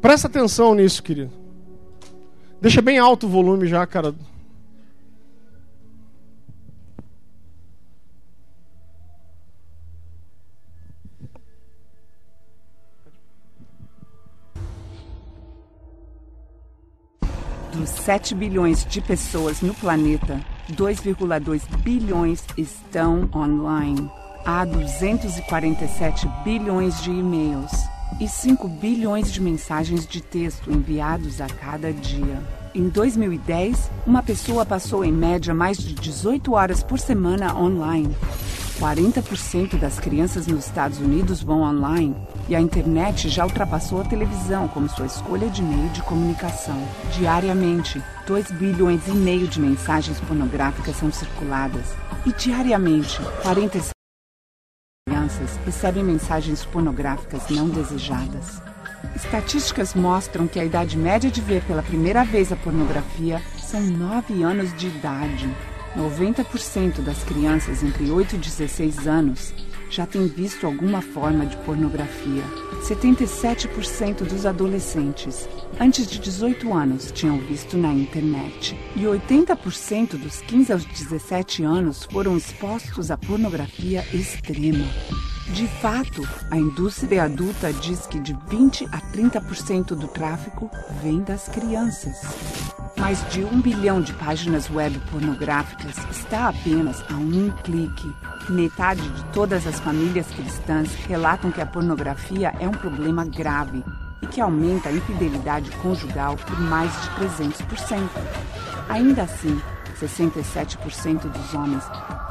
[0.00, 1.30] Presta atenção nisso, querido.
[2.60, 4.12] Deixa bem alto o volume já, cara.
[17.72, 24.10] Dos 7 bilhões de pessoas no planeta, 2,2 bilhões estão online.
[24.48, 27.72] Há 247 bilhões de e-mails
[28.20, 32.40] e 5 bilhões de mensagens de texto enviados a cada dia.
[32.72, 38.16] Em 2010, uma pessoa passou em média mais de 18 horas por semana online.
[38.78, 42.14] 40% das crianças nos Estados Unidos vão online
[42.48, 46.80] e a internet já ultrapassou a televisão como sua escolha de meio de comunicação.
[47.18, 51.96] Diariamente, 2 bilhões e meio de mensagens pornográficas são circuladas.
[52.24, 53.95] E diariamente, 47
[55.26, 58.60] crianças recebem mensagens pornográficas não desejadas.
[59.14, 64.42] Estatísticas mostram que a idade média de ver pela primeira vez a pornografia são 9
[64.42, 65.48] anos de idade.
[65.96, 69.54] 90% das crianças entre 8 e 16 anos
[69.90, 72.42] já têm visto alguma forma de pornografia.
[72.82, 75.48] 77% dos adolescentes
[75.80, 78.78] antes de 18 anos tinham visto na internet.
[78.94, 84.86] E 80% dos 15 aos 17 anos foram expostos à pornografia extrema.
[85.48, 90.68] De fato, a indústria adulta diz que de 20 a 30% do tráfico
[91.00, 92.20] vem das crianças.
[92.98, 98.12] Mais de um bilhão de páginas web pornográficas está apenas a um clique.
[98.48, 103.84] Metade de todas as famílias cristãs relatam que a pornografia é um problema grave
[104.20, 108.08] e que aumenta a infidelidade conjugal por mais de 300%.
[108.88, 109.60] Ainda assim,
[110.00, 111.84] 67% dos homens,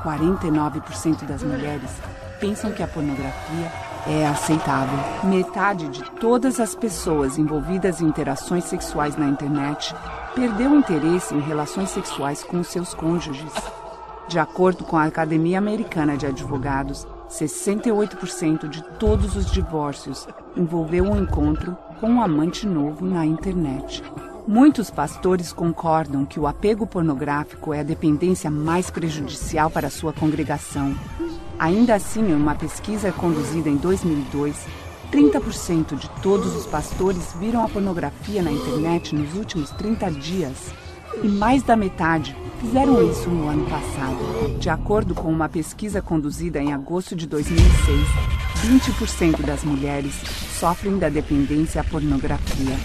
[0.04, 1.92] 49% das mulheres
[2.40, 3.72] pensam que a pornografia
[4.08, 5.00] é aceitável.
[5.24, 9.96] Metade de todas as pessoas envolvidas em interações sexuais na internet
[10.36, 13.54] perdeu interesse em relações sexuais com seus cônjuges.
[14.28, 21.22] De acordo com a Academia Americana de Advogados, 68% de todos os divórcios envolveu um
[21.22, 24.04] encontro com um amante novo na internet.
[24.48, 30.96] Muitos pastores concordam que o apego pornográfico é a dependência mais prejudicial para sua congregação.
[31.58, 34.56] Ainda assim, em uma pesquisa conduzida em 2002,
[35.12, 40.74] 30% de todos os pastores viram a pornografia na internet nos últimos 30 dias.
[41.24, 44.60] E mais da metade fizeram isso no ano passado.
[44.60, 48.08] De acordo com uma pesquisa conduzida em agosto de 2006,
[48.66, 50.14] 20% das mulheres
[50.60, 52.76] sofrem da dependência à pornografia.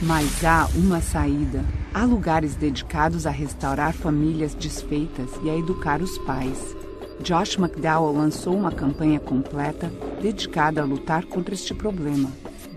[0.00, 1.62] Mas há uma saída.
[1.92, 6.83] Há lugares dedicados a restaurar famílias desfeitas e a educar os pais.
[7.20, 12.30] Josh McDowell lançou uma campanha completa dedicada a lutar contra este problema.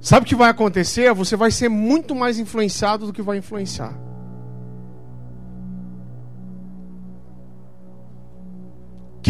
[0.01, 1.13] Sabe o que vai acontecer?
[1.13, 3.97] Você vai ser muito mais influenciado do que vai influenciar.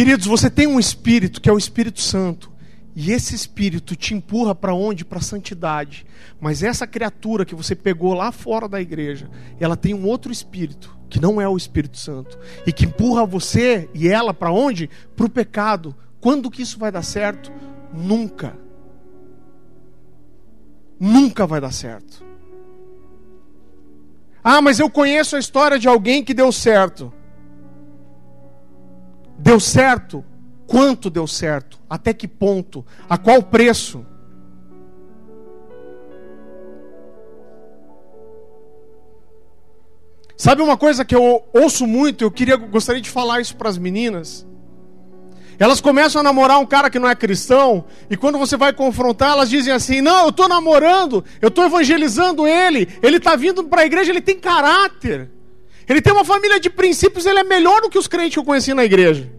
[0.04, 2.52] Queridos, você tem um espírito que é o Espírito Santo.
[2.94, 5.06] E esse espírito te empurra para onde?
[5.06, 6.06] Para a santidade.
[6.42, 9.30] Mas essa criatura que você pegou lá fora da igreja,
[9.62, 12.38] ela tem um outro espírito, que não é o Espírito Santo,
[12.68, 14.90] e que empurra você e ela para onde?
[15.16, 15.96] Para o pecado.
[16.20, 17.50] Quando que isso vai dar certo?
[17.94, 18.58] Nunca.
[21.00, 22.26] Nunca vai dar certo.
[24.44, 27.14] Ah, mas eu conheço a história de alguém que deu certo.
[29.44, 30.24] Deu certo?
[30.66, 31.78] Quanto deu certo?
[31.90, 32.86] Até que ponto?
[33.10, 34.06] A qual preço?
[40.38, 43.78] Sabe uma coisa que eu ouço muito, eu queria gostaria de falar isso para as
[43.78, 44.48] meninas.
[45.60, 49.32] Elas começam a namorar um cara que não é cristão, e quando você vai confrontar,
[49.32, 53.82] elas dizem assim: Não, eu estou namorando, eu estou evangelizando ele, ele está vindo para
[53.82, 55.30] a igreja, ele tem caráter.
[55.88, 58.44] Ele tem uma família de princípios, ele é melhor do que os crentes que eu
[58.44, 59.32] conheci na igreja.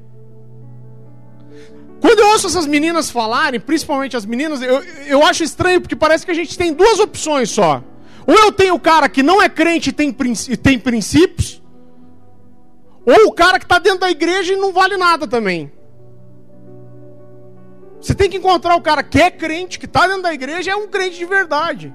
[2.01, 6.25] Quando eu ouço essas meninas falarem, principalmente as meninas, eu, eu acho estranho, porque parece
[6.25, 7.83] que a gente tem duas opções só.
[8.27, 11.63] Ou eu tenho o cara que não é crente e tem, tem princípios,
[13.07, 15.73] ou o cara que está dentro da igreja e não vale nada também.
[18.01, 20.77] Você tem que encontrar o cara que é crente, que está dentro da igreja, é
[20.77, 21.95] um crente de verdade.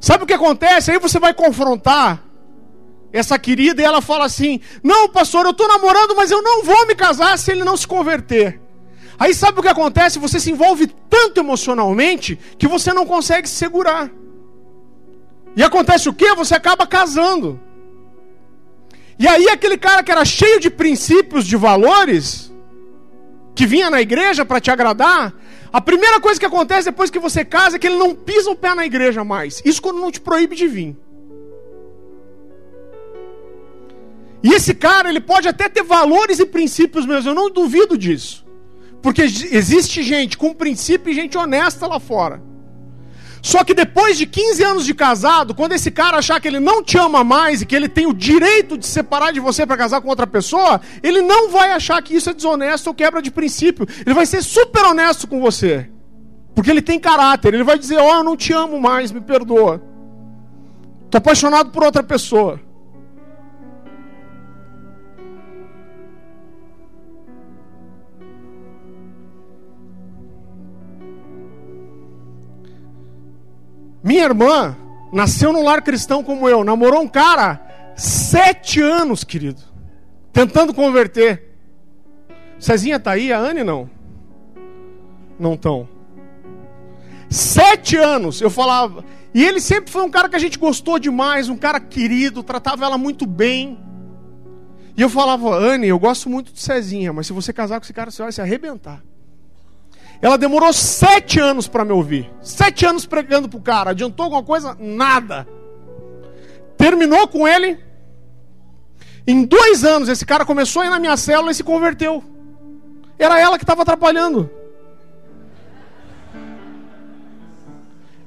[0.00, 0.90] Sabe o que acontece?
[0.90, 2.24] Aí você vai confrontar
[3.12, 6.86] essa querida e ela fala assim: Não, pastor, eu estou namorando, mas eu não vou
[6.86, 8.60] me casar se ele não se converter.
[9.18, 10.18] Aí sabe o que acontece?
[10.18, 14.10] Você se envolve tanto emocionalmente que você não consegue se segurar.
[15.54, 16.34] E acontece o que?
[16.34, 17.60] Você acaba casando.
[19.18, 22.50] E aí aquele cara que era cheio de princípios, de valores,
[23.54, 25.34] que vinha na igreja para te agradar,
[25.72, 28.56] a primeira coisa que acontece depois que você casa é que ele não pisa o
[28.56, 29.62] pé na igreja mais.
[29.64, 30.96] Isso quando não te proíbe de vir.
[34.42, 38.44] E esse cara, ele pode até ter valores e princípios mesmo, eu não duvido disso.
[39.02, 42.42] Porque existe gente com princípio e gente honesta lá fora.
[43.42, 46.82] Só que depois de 15 anos de casado, quando esse cara achar que ele não
[46.82, 50.00] te ama mais e que ele tem o direito de separar de você para casar
[50.00, 53.86] com outra pessoa, ele não vai achar que isso é desonesto ou quebra de princípio.
[54.04, 55.88] Ele vai ser super honesto com você.
[56.54, 57.54] Porque ele tem caráter.
[57.54, 59.82] Ele vai dizer: Ó, oh, eu não te amo mais, me perdoa.
[61.04, 62.60] Estou apaixonado por outra pessoa.
[74.02, 74.76] Minha irmã
[75.12, 77.60] nasceu num lar cristão como eu, namorou um cara
[77.96, 79.60] sete anos, querido,
[80.32, 81.56] tentando converter.
[82.58, 83.90] Cezinha tá aí, a Anne não?
[85.38, 85.88] Não estão.
[87.28, 89.04] Sete anos, eu falava.
[89.32, 92.84] E ele sempre foi um cara que a gente gostou demais, um cara querido, tratava
[92.84, 93.78] ela muito bem.
[94.96, 97.92] E eu falava, Anne, eu gosto muito de Cezinha, mas se você casar com esse
[97.92, 99.02] cara, você vai se arrebentar.
[100.22, 102.30] Ela demorou sete anos para me ouvir.
[102.42, 103.90] Sete anos pregando pro cara.
[103.90, 104.76] Adiantou alguma coisa?
[104.78, 105.48] Nada.
[106.76, 107.78] Terminou com ele.
[109.26, 112.22] Em dois anos, esse cara começou a ir na minha célula e se converteu.
[113.18, 114.50] Era ela que estava atrapalhando.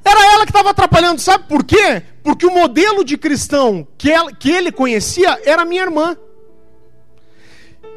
[0.06, 2.04] Era ela que estava atrapalhando, sabe por quê?
[2.24, 6.18] Porque o modelo de cristão que, ela, que ele conhecia era minha irmã.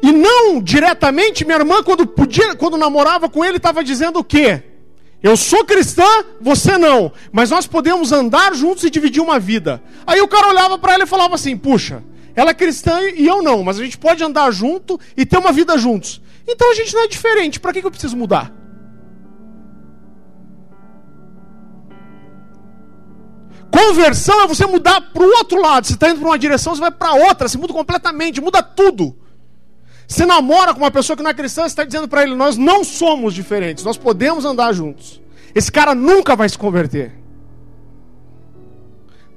[0.01, 4.63] E não diretamente, minha irmã, quando, podia, quando namorava com ele, estava dizendo o quê?
[5.21, 6.05] Eu sou cristã,
[6.39, 7.11] você não.
[7.31, 9.81] Mas nós podemos andar juntos e dividir uma vida.
[10.05, 12.03] Aí o cara olhava para ela e falava assim: puxa,
[12.35, 15.51] ela é cristã e eu não, mas a gente pode andar junto e ter uma
[15.51, 16.21] vida juntos.
[16.47, 18.53] Então a gente não é diferente, para que, que eu preciso mudar?
[23.71, 25.85] Conversão é você mudar para o outro lado.
[25.85, 27.47] Você está indo para uma direção, você vai para outra.
[27.47, 29.15] Você muda completamente, muda tudo.
[30.07, 32.55] Você namora com uma pessoa que não é cristã, você está dizendo para ele: nós
[32.55, 35.21] não somos diferentes, nós podemos andar juntos.
[35.53, 37.11] Esse cara nunca vai se converter.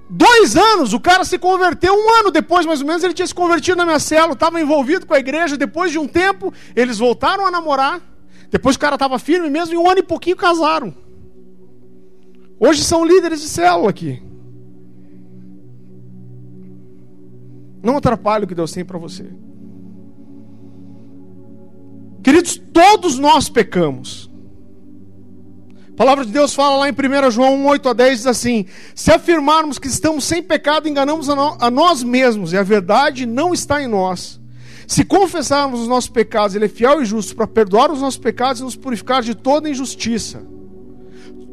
[0.08, 1.94] Dois anos, o cara se converteu.
[1.94, 5.06] Um ano depois, mais ou menos, ele tinha se convertido na minha célula, estava envolvido
[5.06, 5.56] com a igreja.
[5.56, 8.00] Depois de um tempo, eles voltaram a namorar.
[8.50, 10.94] Depois o cara estava firme mesmo, e um ano e pouquinho casaram.
[12.58, 14.22] Hoje são líderes de célula aqui.
[17.82, 19.30] Não atrapalhe o que Deus tem para você.
[22.22, 24.30] Queridos, todos nós pecamos.
[25.92, 28.66] A palavra de Deus fala lá em 1 João 1, 8 a 10, diz assim:
[28.94, 33.82] Se afirmarmos que estamos sem pecado, enganamos a, nós mesmos, e a verdade não está
[33.82, 34.40] em nós.
[34.86, 38.60] Se confessarmos os nossos pecados, Ele é fiel e justo para perdoar os nossos pecados
[38.60, 40.42] e nos purificar de toda injustiça.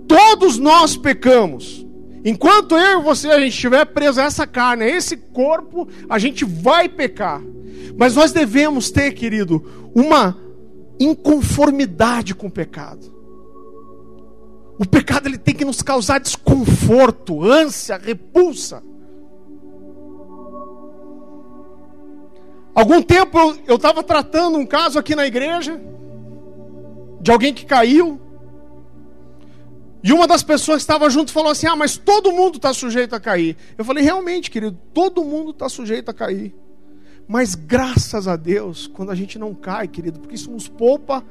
[0.07, 1.85] Todos nós pecamos.
[2.23, 6.17] Enquanto eu e você a gente estiver preso a essa carne, a esse corpo, a
[6.17, 7.41] gente vai pecar.
[7.97, 10.46] Mas nós devemos ter, querido, uma
[10.99, 13.15] inconformidade com o pecado.
[14.79, 18.83] O pecado ele tem que nos causar desconforto, ânsia, repulsa.
[22.75, 25.81] Algum tempo eu estava tratando um caso aqui na igreja
[27.19, 28.21] de alguém que caiu.
[30.03, 33.15] E uma das pessoas que estava junto falou assim: Ah, mas todo mundo está sujeito
[33.15, 33.57] a cair.
[33.77, 36.55] Eu falei: Realmente, querido, todo mundo está sujeito a cair.
[37.27, 41.23] Mas graças a Deus, quando a gente não cai, querido, porque isso nos poupa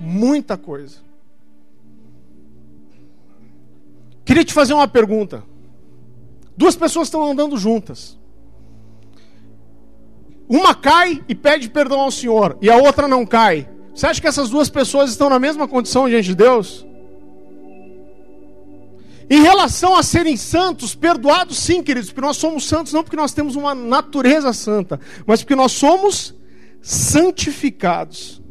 [0.00, 0.98] muita coisa.
[4.24, 5.44] Queria te fazer uma pergunta.
[6.56, 8.18] Duas pessoas estão andando juntas.
[10.48, 13.68] Uma cai e pede perdão ao Senhor, e a outra não cai.
[13.94, 16.86] Você acha que essas duas pessoas estão na mesma condição diante de Deus?
[19.28, 23.32] Em relação a serem santos, perdoados sim, queridos, porque nós somos santos não porque nós
[23.32, 26.34] temos uma natureza santa, mas porque nós somos
[26.82, 28.42] santificados.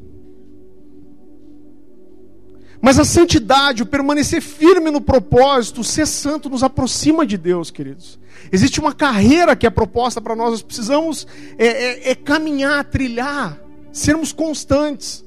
[2.82, 7.72] Mas a santidade, o permanecer firme no propósito, o ser santo nos aproxima de Deus,
[7.72, 8.20] queridos.
[8.52, 11.26] Existe uma carreira que é proposta para nós, nós precisamos
[11.58, 13.58] é, é, é caminhar, trilhar,
[13.94, 15.23] sermos constantes.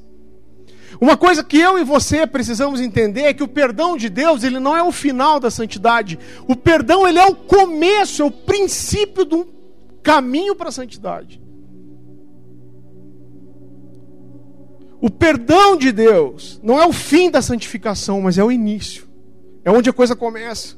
[1.00, 4.58] Uma coisa que eu e você precisamos entender é que o perdão de Deus, ele
[4.58, 6.18] não é o final da santidade.
[6.48, 9.46] O perdão, ele é o começo, é o princípio de um
[10.02, 11.40] caminho para a santidade.
[15.00, 19.06] O perdão de Deus não é o fim da santificação, mas é o início.
[19.64, 20.76] É onde a coisa começa.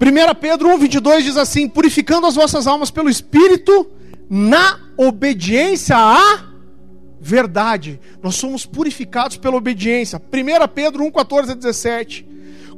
[0.00, 3.86] 1 Pedro 1, 22 diz assim: Purificando as vossas almas pelo Espírito
[4.28, 6.44] na obediência à
[7.20, 8.00] verdade.
[8.22, 10.20] Nós somos purificados pela obediência.
[10.20, 12.26] 1 Pedro 1, 14 a 17.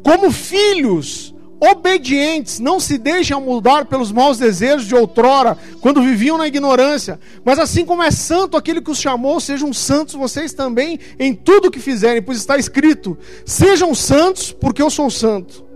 [0.02, 6.46] Como filhos obedientes, não se deixem mudar pelos maus desejos de outrora, quando viviam na
[6.46, 7.20] ignorância.
[7.44, 11.70] Mas assim como é santo aquele que os chamou, sejam santos vocês também em tudo
[11.70, 15.69] que fizerem, pois está escrito: sejam santos, porque eu sou santo.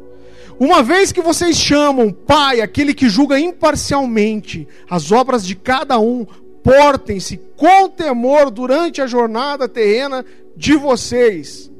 [0.59, 6.26] Uma vez que vocês chamam Pai, aquele que julga imparcialmente as obras de cada um,
[6.62, 10.24] portem-se com temor durante a jornada terrena
[10.57, 11.70] de vocês.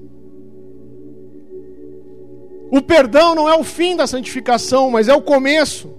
[2.71, 5.95] O perdão não é o fim da santificação, mas é o começo.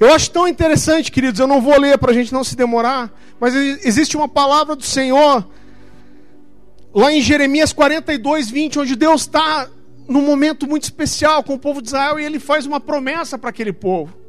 [0.00, 3.12] Eu acho tão interessante, queridos, eu não vou ler para a gente não se demorar,
[3.38, 5.46] mas existe uma palavra do Senhor
[6.94, 9.68] lá em Jeremias 42, 20, onde Deus está
[10.08, 13.50] num momento muito especial com o povo de Israel e ele faz uma promessa para
[13.50, 14.22] aquele povo.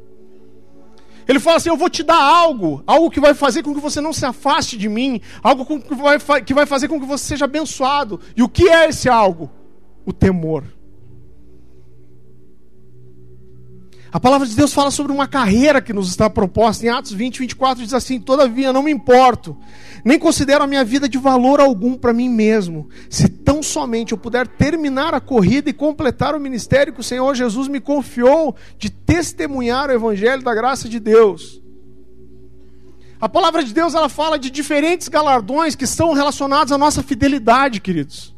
[1.26, 4.00] Ele fala assim: Eu vou te dar algo, algo que vai fazer com que você
[4.00, 7.46] não se afaste de mim, algo que vai, que vai fazer com que você seja
[7.46, 8.20] abençoado.
[8.36, 9.50] E o que é esse algo?
[10.04, 10.64] O temor.
[14.14, 16.86] A palavra de Deus fala sobre uma carreira que nos está proposta.
[16.86, 19.56] Em Atos 20, 24 diz assim: Todavia não me importo,
[20.04, 24.18] nem considero a minha vida de valor algum para mim mesmo, se tão somente eu
[24.18, 28.88] puder terminar a corrida e completar o ministério que o Senhor Jesus me confiou de
[28.88, 31.60] testemunhar o evangelho da graça de Deus.
[33.20, 37.80] A palavra de Deus ela fala de diferentes galardões que estão relacionados à nossa fidelidade,
[37.80, 38.33] queridos.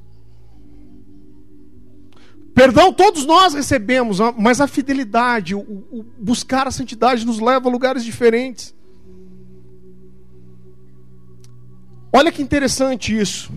[2.57, 7.71] Perdão todos nós recebemos, mas a fidelidade, o, o buscar a santidade nos leva a
[7.71, 8.75] lugares diferentes.
[12.11, 13.53] Olha que interessante isso.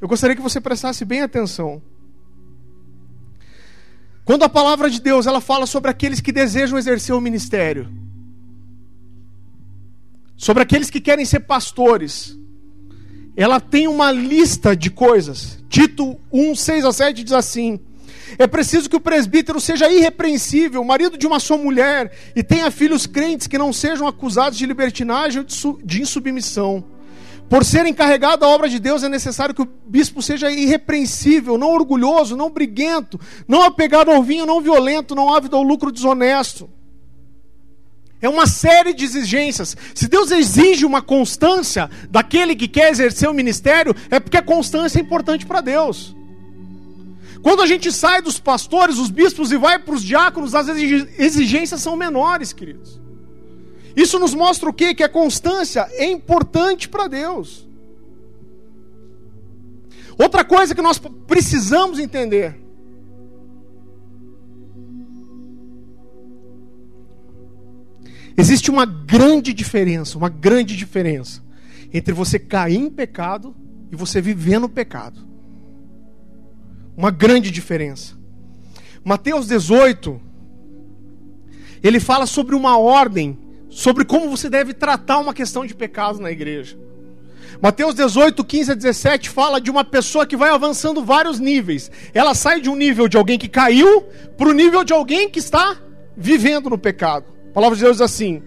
[0.00, 1.82] Eu gostaria que você prestasse bem atenção.
[4.24, 7.86] Quando a palavra de Deus ela fala sobre aqueles que desejam exercer o ministério,
[10.38, 12.34] sobre aqueles que querem ser pastores,
[13.36, 15.62] ela tem uma lista de coisas.
[15.68, 17.78] Tito 1, 6 a 7 diz assim:
[18.36, 23.06] é preciso que o presbítero seja irrepreensível, marido de uma só mulher, e tenha filhos
[23.06, 26.84] crentes que não sejam acusados de libertinagem ou de insubmissão.
[27.48, 31.70] Por ser encarregado da obra de Deus, é necessário que o bispo seja irrepreensível, não
[31.70, 36.68] orgulhoso, não briguento, não apegado ao vinho, não violento, não ávido ao lucro desonesto.
[38.20, 39.76] É uma série de exigências.
[39.94, 44.98] Se Deus exige uma constância daquele que quer exercer o ministério, é porque a constância
[44.98, 46.17] é importante para Deus.
[47.42, 51.80] Quando a gente sai dos pastores, os bispos e vai para os diáconos, as exigências
[51.80, 53.00] são menores, queridos.
[53.96, 54.94] Isso nos mostra o quê?
[54.94, 57.68] Que a constância é importante para Deus.
[60.16, 62.60] Outra coisa que nós precisamos entender.
[68.36, 71.42] Existe uma grande diferença, uma grande diferença
[71.92, 73.54] entre você cair em pecado
[73.90, 75.27] e você viver no pecado.
[76.98, 78.16] Uma grande diferença.
[79.04, 80.20] Mateus 18,
[81.80, 83.38] ele fala sobre uma ordem,
[83.70, 86.76] sobre como você deve tratar uma questão de pecado na igreja.
[87.62, 91.88] Mateus 18, 15 a 17 fala de uma pessoa que vai avançando vários níveis.
[92.12, 94.02] Ela sai de um nível de alguém que caiu
[94.36, 95.76] para o nível de alguém que está
[96.16, 97.26] vivendo no pecado.
[97.50, 98.42] A palavra de Deus diz assim: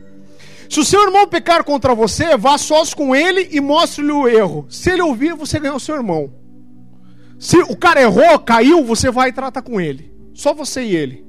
[0.69, 4.65] Se o seu irmão pecar contra você, vá sós com ele e mostre-lhe o erro.
[4.69, 6.40] Se ele ouvir, você ganhou o seu irmão.
[7.41, 10.13] Se o cara errou, caiu, você vai e trata com ele.
[10.31, 11.25] Só você e ele.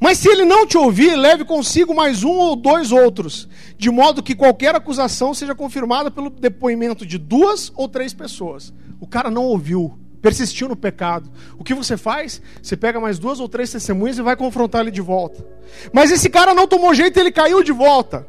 [0.00, 3.46] Mas se ele não te ouvir, leve consigo mais um ou dois outros,
[3.76, 8.72] de modo que qualquer acusação seja confirmada pelo depoimento de duas ou três pessoas.
[8.98, 11.30] O cara não ouviu, persistiu no pecado.
[11.58, 12.40] O que você faz?
[12.62, 15.46] Você pega mais duas ou três testemunhas e vai confrontar ele de volta.
[15.92, 18.26] Mas esse cara não tomou jeito, ele caiu de volta.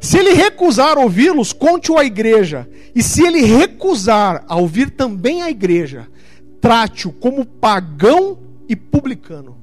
[0.00, 2.68] Se ele recusar ouvi-los, conte-o à igreja.
[2.94, 6.08] E se ele recusar a ouvir também a igreja,
[6.60, 9.56] trate-o como pagão e publicano.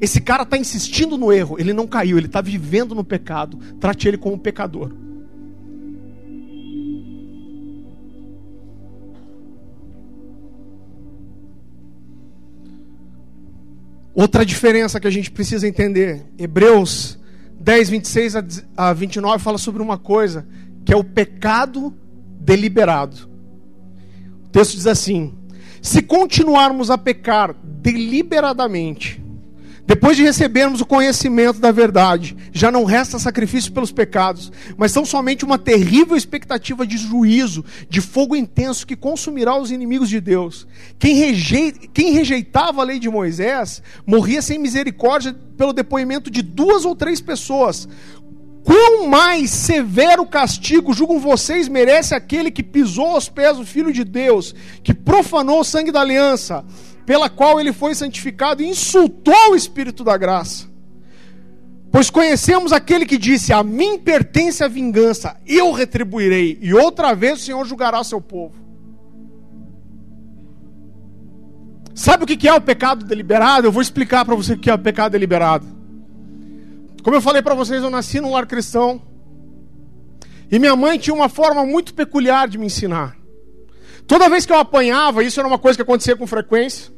[0.00, 3.56] Esse cara está insistindo no erro, ele não caiu, ele está vivendo no pecado.
[3.78, 4.92] Trate ele como pecador.
[14.14, 17.18] Outra diferença que a gente precisa entender: Hebreus
[17.62, 18.34] 10, 26
[18.76, 20.46] a 29 fala sobre uma coisa,
[20.84, 21.96] que é o pecado
[22.40, 23.30] deliberado.
[24.44, 25.32] O texto diz assim:
[25.80, 29.21] Se continuarmos a pecar deliberadamente,
[29.92, 35.04] depois de recebermos o conhecimento da verdade, já não resta sacrifício pelos pecados, mas tão
[35.04, 40.66] somente uma terrível expectativa de juízo, de fogo intenso que consumirá os inimigos de Deus.
[40.98, 46.86] Quem, rejeita, quem rejeitava a lei de Moisés morria sem misericórdia pelo depoimento de duas
[46.86, 47.86] ou três pessoas.
[48.64, 54.04] Quão mais severo castigo julgam vocês merece aquele que pisou aos pés do Filho de
[54.04, 56.64] Deus, que profanou o sangue da aliança?
[57.04, 60.70] Pela qual ele foi santificado e insultou o Espírito da graça.
[61.90, 67.40] Pois conhecemos aquele que disse: A mim pertence a vingança, eu retribuirei, e outra vez
[67.40, 68.54] o Senhor julgará seu povo.
[71.94, 73.66] Sabe o que é o pecado deliberado?
[73.66, 75.66] Eu vou explicar para você o que é o pecado deliberado.
[77.02, 79.02] Como eu falei para vocês, eu nasci num lar cristão.
[80.50, 83.16] E minha mãe tinha uma forma muito peculiar de me ensinar.
[84.06, 86.91] Toda vez que eu apanhava, isso era uma coisa que acontecia com frequência.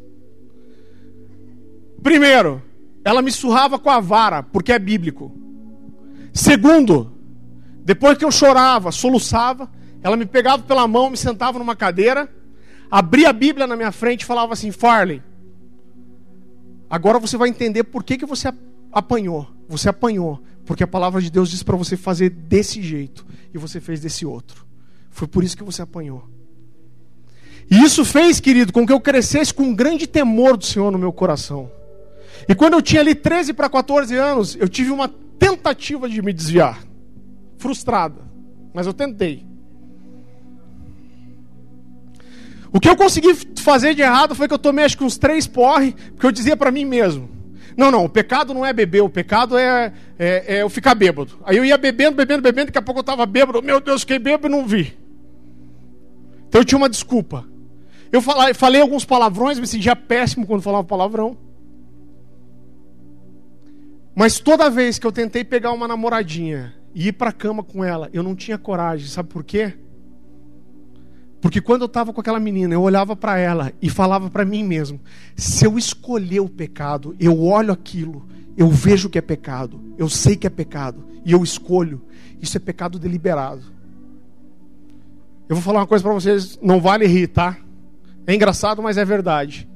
[2.04, 2.62] Primeiro,
[3.02, 5.34] ela me surrava com a vara, porque é bíblico.
[6.34, 7.16] Segundo,
[7.82, 9.70] depois que eu chorava, soluçava,
[10.02, 12.28] Ela me pegava pela mão, me sentava numa cadeira,
[12.90, 15.22] abria a Bíblia na minha frente e falava assim: Farley,
[16.90, 18.52] agora você vai entender por que, que você
[18.92, 19.48] apanhou.
[19.66, 23.24] Você apanhou, porque a palavra de Deus diz para você fazer desse jeito
[23.54, 24.66] e você fez desse outro.
[25.08, 26.28] Foi por isso que você apanhou.
[27.70, 30.98] E isso fez, querido, com que eu crescesse com um grande temor do Senhor no
[30.98, 31.70] meu coração.
[32.48, 36.32] E quando eu tinha ali 13 para 14 anos, eu tive uma tentativa de me
[36.32, 36.78] desviar.
[37.58, 38.22] Frustrada.
[38.72, 39.46] Mas eu tentei.
[42.72, 45.46] O que eu consegui fazer de errado foi que eu tomei acho que uns três
[45.46, 47.30] porre, porque eu dizia para mim mesmo:
[47.76, 51.38] não, não, o pecado não é beber, o pecado é, é, é, eu ficar bêbado.
[51.44, 54.18] Aí eu ia bebendo, bebendo, bebendo, daqui a pouco eu estava bêbado, meu Deus, fiquei
[54.18, 54.92] bêbado e não vi.
[56.48, 57.46] Então eu tinha uma desculpa.
[58.10, 61.36] Eu falei, falei alguns palavrões, me sentia péssimo quando falava palavrão.
[64.14, 67.82] Mas toda vez que eu tentei pegar uma namoradinha e ir para a cama com
[67.82, 69.74] ela, eu não tinha coragem, sabe por quê?
[71.40, 74.62] Porque quando eu estava com aquela menina, eu olhava para ela e falava para mim
[74.62, 75.00] mesmo:
[75.36, 80.36] se eu escolher o pecado, eu olho aquilo, eu vejo que é pecado, eu sei
[80.36, 82.00] que é pecado e eu escolho,
[82.40, 83.62] isso é pecado deliberado.
[85.48, 87.58] Eu vou falar uma coisa para vocês, não vale rir, tá?
[88.26, 89.68] É engraçado, mas é verdade.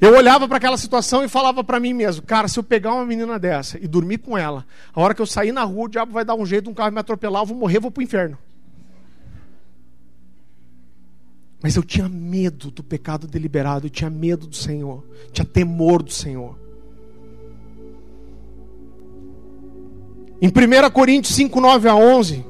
[0.00, 3.06] Eu olhava para aquela situação e falava para mim mesmo: cara, se eu pegar uma
[3.06, 6.12] menina dessa e dormir com ela, a hora que eu sair na rua, o diabo
[6.12, 8.36] vai dar um jeito, um carro me atropelar, eu vou morrer, eu vou pro inferno.
[11.62, 16.12] Mas eu tinha medo do pecado deliberado, eu tinha medo do Senhor, tinha temor do
[16.12, 16.58] Senhor.
[20.42, 22.44] Em 1 Coríntios 5, 9 a 11,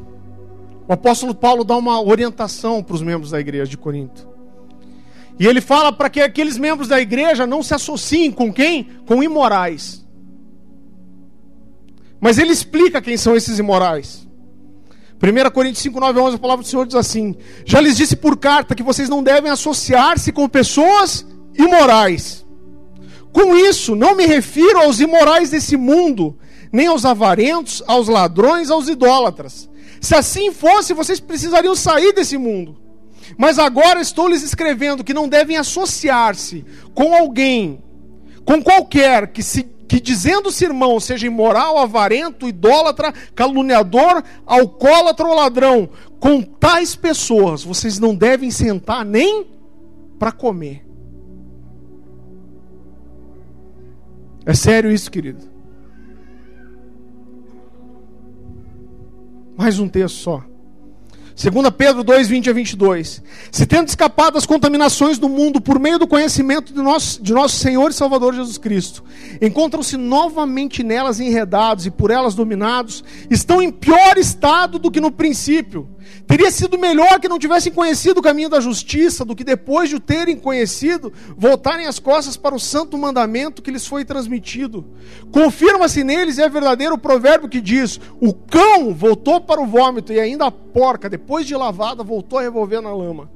[0.88, 4.34] o apóstolo Paulo dá uma orientação para os membros da igreja de Corinto.
[5.39, 8.85] E ele fala para que aqueles membros da igreja não se associem com quem?
[9.07, 10.05] Com imorais.
[12.20, 14.26] Mas ele explica quem são esses imorais.
[15.22, 18.37] 1 Coríntios 5, 9 11, a palavra do Senhor diz assim: Já lhes disse por
[18.37, 22.45] carta que vocês não devem associar-se com pessoas imorais.
[23.32, 26.39] Com isso, não me refiro aos imorais desse mundo,
[26.72, 29.68] nem aos avarentos, aos ladrões, aos idólatras.
[30.01, 32.84] Se assim fosse, vocês precisariam sair desse mundo.
[33.37, 36.64] Mas agora estou lhes escrevendo que não devem associar-se
[36.95, 37.83] com alguém,
[38.45, 45.89] com qualquer que se que dizendo-se irmão seja imoral, avarento, idólatra, caluniador, alcoólatra ou ladrão,
[46.18, 49.47] com tais pessoas vocês não devem sentar nem
[50.18, 50.85] para comer.
[54.47, 55.43] É sério isso, querido?
[59.57, 60.53] Mais um texto só.
[61.37, 63.22] 2 Pedro 2, 20 a 22.
[63.51, 67.57] Se tendo escapado das contaminações do mundo por meio do conhecimento de nosso, de nosso
[67.57, 69.03] Senhor e Salvador Jesus Cristo,
[69.43, 75.11] encontram-se novamente nelas enredados e por elas dominados, estão em pior estado do que no
[75.11, 75.89] princípio.
[76.26, 79.96] Teria sido melhor que não tivessem conhecido o caminho da justiça, do que depois de
[79.96, 84.86] o terem conhecido, voltarem as costas para o santo mandamento que lhes foi transmitido.
[85.30, 90.20] Confirma-se neles é verdadeiro o provérbio que diz: o cão voltou para o vômito e
[90.20, 93.30] ainda a porca, depois de lavada, voltou a revolver na lama.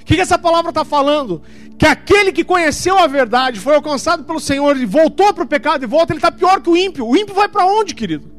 [0.00, 1.42] O que, que essa palavra está falando?
[1.76, 5.82] Que aquele que conheceu a verdade, foi alcançado pelo Senhor e voltou para o pecado
[5.82, 7.06] e volta, ele está pior que o ímpio.
[7.06, 8.30] O ímpio vai para onde, querido?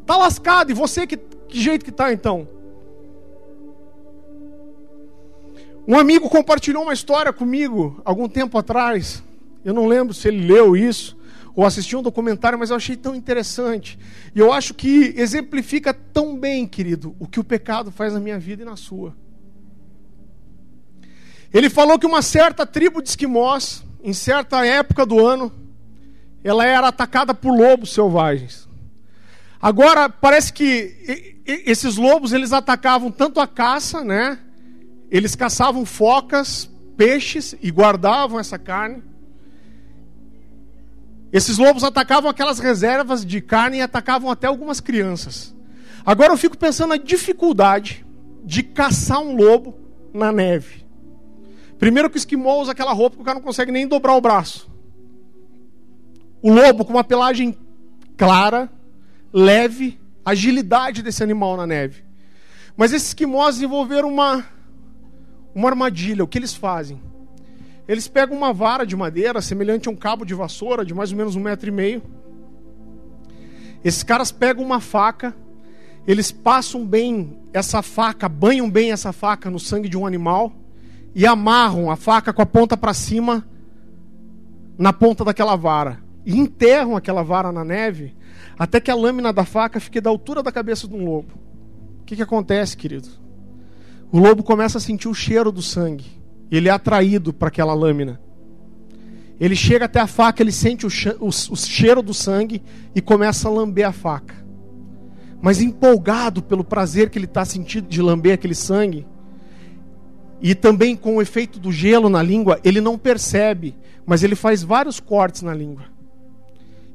[0.00, 0.70] Está lascado.
[0.70, 2.46] E você, que, que jeito que está então?
[5.86, 9.22] Um amigo compartilhou uma história comigo algum tempo atrás.
[9.64, 11.16] Eu não lembro se ele leu isso
[11.54, 13.98] ou assistiu um documentário, mas eu achei tão interessante.
[14.34, 18.38] E eu acho que exemplifica tão bem, querido, o que o pecado faz na minha
[18.38, 19.14] vida e na sua.
[21.52, 25.52] Ele falou que uma certa tribo de esquimós, em certa época do ano,
[26.42, 28.68] ela era atacada por lobos selvagens.
[29.60, 34.38] Agora, parece que esses lobos, eles atacavam tanto a caça, né?
[35.12, 39.02] Eles caçavam focas, peixes e guardavam essa carne.
[41.30, 45.54] Esses lobos atacavam aquelas reservas de carne e atacavam até algumas crianças.
[46.04, 48.06] Agora eu fico pensando na dificuldade
[48.42, 49.78] de caçar um lobo
[50.14, 50.86] na neve.
[51.78, 54.20] Primeiro que o esquimó usa aquela roupa que o cara não consegue nem dobrar o
[54.20, 54.70] braço.
[56.40, 57.54] O lobo com uma pelagem
[58.16, 58.70] clara,
[59.30, 62.02] leve, agilidade desse animal na neve.
[62.74, 64.42] Mas esses esquimós desenvolveram uma
[65.54, 66.24] uma armadilha.
[66.24, 67.00] O que eles fazem?
[67.86, 71.18] Eles pegam uma vara de madeira, semelhante a um cabo de vassoura, de mais ou
[71.18, 72.02] menos um metro e meio.
[73.84, 75.34] Esses caras pegam uma faca,
[76.06, 80.52] eles passam bem essa faca, banham bem essa faca no sangue de um animal
[81.14, 83.46] e amarram a faca com a ponta para cima
[84.78, 85.98] na ponta daquela vara.
[86.24, 88.14] E enterram aquela vara na neve
[88.58, 91.32] até que a lâmina da faca fique da altura da cabeça de um lobo.
[92.00, 93.08] O que, que acontece, querido?
[94.12, 96.04] O lobo começa a sentir o cheiro do sangue.
[96.50, 98.20] Ele é atraído para aquela lâmina.
[99.40, 102.62] Ele chega até a faca, ele sente o, cheiro do sangue
[102.94, 104.34] e começa a lamber a faca.
[105.40, 109.06] Mas empolgado pelo prazer que ele está sentindo de lamber aquele sangue,
[110.42, 114.62] e também com o efeito do gelo na língua, ele não percebe, mas ele faz
[114.62, 115.84] vários cortes na língua.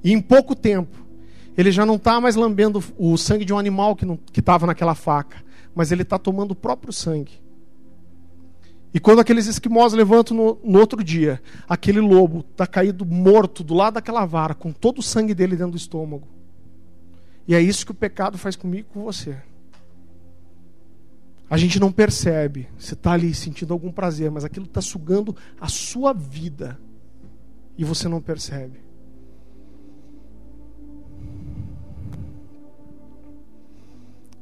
[0.04, 1.06] E em pouco tempo,
[1.58, 5.44] ele já não está mais lambendo o sangue de um animal que estava naquela faca,
[5.78, 7.40] mas ele está tomando o próprio sangue.
[8.92, 13.76] E quando aqueles esquimós levantam no, no outro dia, aquele lobo está caído morto do
[13.76, 16.28] lado daquela vara, com todo o sangue dele dentro do estômago.
[17.48, 19.38] E é isso que o pecado faz comigo e com você.
[21.48, 22.68] A gente não percebe.
[22.76, 26.80] Você está ali sentindo algum prazer, mas aquilo está sugando a sua vida.
[27.78, 28.87] E você não percebe.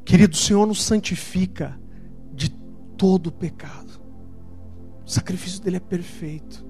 [0.05, 1.77] Querido, o Senhor nos santifica
[2.31, 2.49] de
[2.95, 3.99] todo pecado.
[5.03, 6.63] O sacrifício dele é perfeito.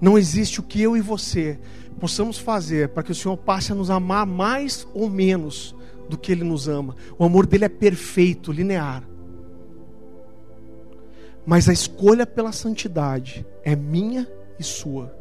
[0.00, 1.60] Não existe o que eu e você
[2.00, 5.74] possamos fazer para que o Senhor passe a nos amar mais ou menos
[6.08, 6.96] do que ele nos ama.
[7.18, 9.04] O amor dele é perfeito, linear.
[11.46, 14.26] Mas a escolha pela santidade é minha
[14.58, 15.14] e sua.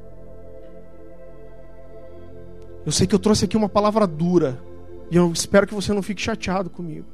[2.85, 4.61] Eu sei que eu trouxe aqui uma palavra dura,
[5.13, 7.05] e eu espero que você não fique chateado comigo.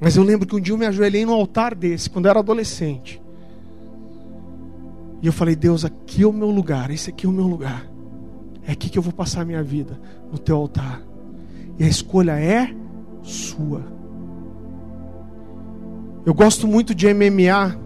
[0.00, 2.38] Mas eu lembro que um dia eu me ajoelhei no altar desse, quando eu era
[2.38, 3.20] adolescente.
[5.20, 7.90] E eu falei: Deus, aqui é o meu lugar, esse aqui é o meu lugar.
[8.64, 11.02] É aqui que eu vou passar a minha vida, no teu altar.
[11.76, 12.72] E a escolha é
[13.20, 13.82] sua.
[16.24, 17.81] Eu gosto muito de MMA.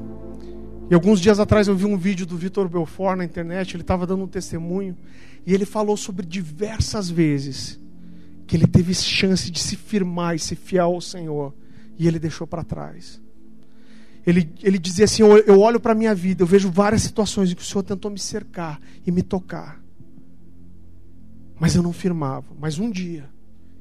[0.89, 4.07] E alguns dias atrás eu vi um vídeo do Vitor Belfort na internet, ele estava
[4.07, 4.97] dando um testemunho,
[5.45, 7.81] e ele falou sobre diversas vezes
[8.47, 11.53] que ele teve chance de se firmar e ser fiel ao Senhor,
[11.99, 13.21] e ele deixou para trás.
[14.25, 17.55] Ele, ele dizia assim: Eu, olho para a minha vida, eu vejo várias situações em
[17.55, 19.83] que o Senhor tentou me cercar e me tocar,
[21.59, 22.47] mas eu não firmava.
[22.59, 23.29] Mas um dia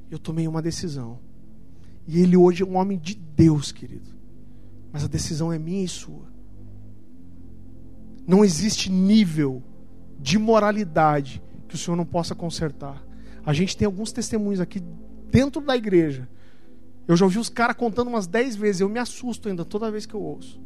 [0.09, 1.19] eu tomei uma decisão,
[2.07, 4.15] e ele hoje é um homem de Deus, querido
[4.95, 6.25] mas a decisão é minha e sua.
[8.27, 9.61] Não existe nível
[10.19, 13.03] de moralidade que o Senhor não possa consertar.
[13.45, 14.81] A gente tem alguns testemunhos aqui
[15.29, 16.27] dentro da igreja.
[17.07, 20.05] Eu já ouvi os caras contando umas dez vezes, eu me assusto ainda toda vez
[20.05, 20.59] que eu ouço.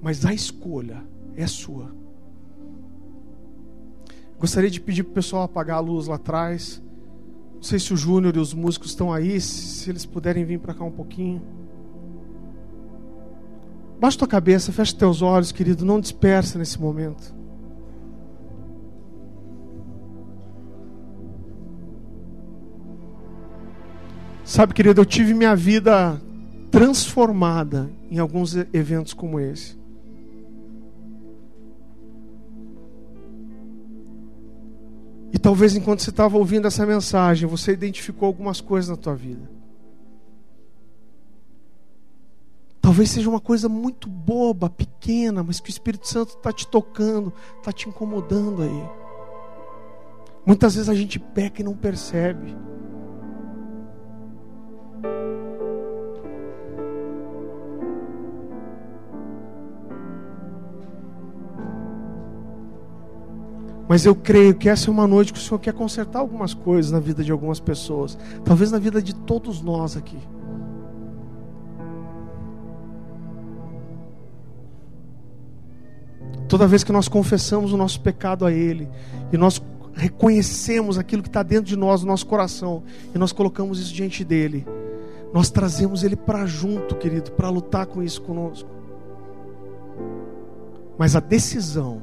[0.00, 1.02] Mas a escolha
[1.36, 1.92] é sua.
[4.38, 6.82] Gostaria de pedir para o pessoal apagar a luz lá atrás.
[7.54, 10.74] Não sei se o Júnior e os músicos estão aí, se eles puderem vir para
[10.74, 11.42] cá um pouquinho.
[14.02, 17.32] Baixa tua cabeça, fecha teus olhos, querido, não dispersa nesse momento.
[24.44, 26.20] Sabe, querido, eu tive minha vida
[26.68, 29.78] transformada em alguns eventos como esse.
[35.32, 39.51] E talvez enquanto você estava ouvindo essa mensagem, você identificou algumas coisas na tua vida.
[42.82, 47.32] Talvez seja uma coisa muito boba, pequena, mas que o Espírito Santo está te tocando,
[47.58, 48.90] está te incomodando aí.
[50.44, 52.56] Muitas vezes a gente peca e não percebe.
[63.88, 66.90] Mas eu creio que essa é uma noite que o Senhor quer consertar algumas coisas
[66.90, 70.18] na vida de algumas pessoas, talvez na vida de todos nós aqui.
[76.52, 78.86] Toda vez que nós confessamos o nosso pecado a Ele,
[79.32, 79.58] e nós
[79.94, 82.82] reconhecemos aquilo que está dentro de nós, no nosso coração,
[83.14, 84.66] e nós colocamos isso diante dEle,
[85.32, 88.68] nós trazemos Ele para junto, querido, para lutar com isso conosco.
[90.98, 92.02] Mas a decisão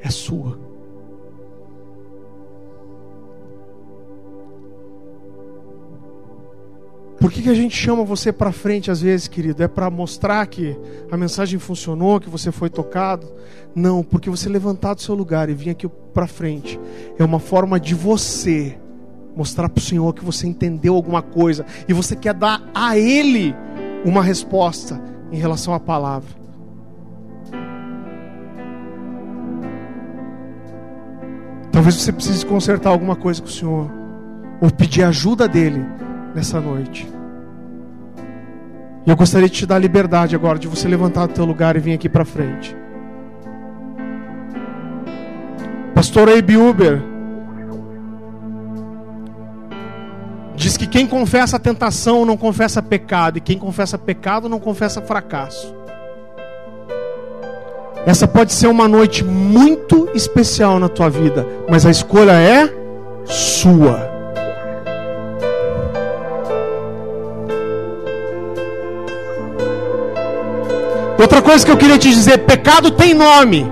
[0.00, 0.58] é sua.
[7.24, 9.62] Por que, que a gente chama você para frente às vezes, querido?
[9.62, 10.78] É para mostrar que
[11.10, 13.26] a mensagem funcionou, que você foi tocado?
[13.74, 16.78] Não, porque você levantar do seu lugar e vir aqui para frente
[17.18, 18.78] é uma forma de você
[19.34, 23.56] mostrar para o Senhor que você entendeu alguma coisa e você quer dar a Ele
[24.04, 25.02] uma resposta
[25.32, 26.28] em relação à palavra.
[31.72, 33.90] Talvez você precise consertar alguma coisa com o Senhor
[34.60, 35.86] ou pedir ajuda dele
[36.34, 37.13] nessa noite.
[39.06, 41.80] E eu gostaria de te dar liberdade agora de você levantar do teu lugar e
[41.80, 42.74] vir aqui para frente.
[45.94, 47.02] Pastor Abe Uber
[50.56, 55.02] diz que quem confessa a tentação não confessa pecado, e quem confessa pecado não confessa
[55.02, 55.74] fracasso.
[58.06, 62.72] Essa pode ser uma noite muito especial na tua vida, mas a escolha é
[63.24, 64.13] sua.
[71.24, 73.66] Outra coisa que eu queria te dizer: pecado tem nome.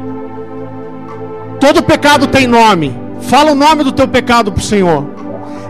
[1.60, 2.98] Todo pecado tem nome.
[3.20, 5.06] Fala o nome do teu pecado para o Senhor.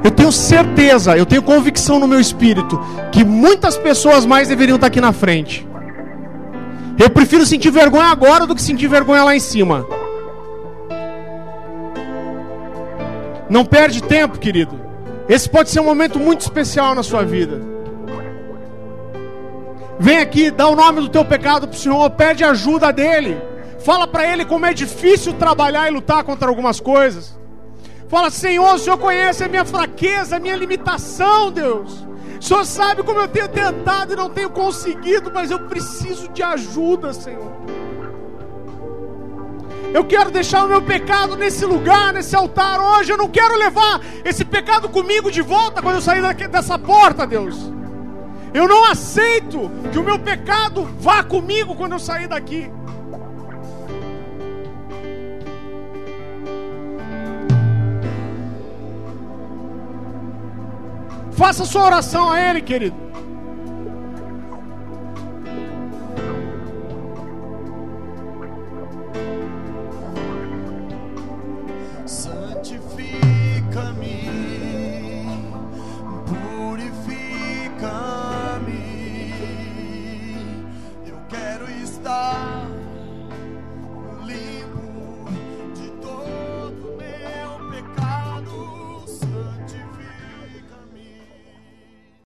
[0.04, 2.80] Eu tenho certeza, eu tenho convicção no meu espírito
[3.10, 5.66] que muitas pessoas mais deveriam estar aqui na frente.
[6.96, 9.84] Eu prefiro sentir vergonha agora do que sentir vergonha lá em cima.
[13.50, 14.80] Não perde tempo, querido.
[15.28, 17.71] Esse pode ser um momento muito especial na sua vida.
[20.02, 23.40] Vem aqui, dá o nome do teu pecado para o Senhor, pede ajuda dele.
[23.84, 27.38] Fala para ele como é difícil trabalhar e lutar contra algumas coisas.
[28.08, 32.04] Fala, Senhor, o Senhor conhece a minha fraqueza, a minha limitação, Deus.
[32.36, 36.42] O Senhor sabe como eu tenho tentado e não tenho conseguido, mas eu preciso de
[36.42, 37.52] ajuda, Senhor.
[39.94, 43.12] Eu quero deixar o meu pecado nesse lugar, nesse altar hoje.
[43.12, 47.70] Eu não quero levar esse pecado comigo de volta quando eu sair dessa porta, Deus.
[48.54, 52.70] Eu não aceito que o meu pecado vá comigo quando eu sair daqui.
[61.32, 63.11] Faça sua oração a Ele, querido.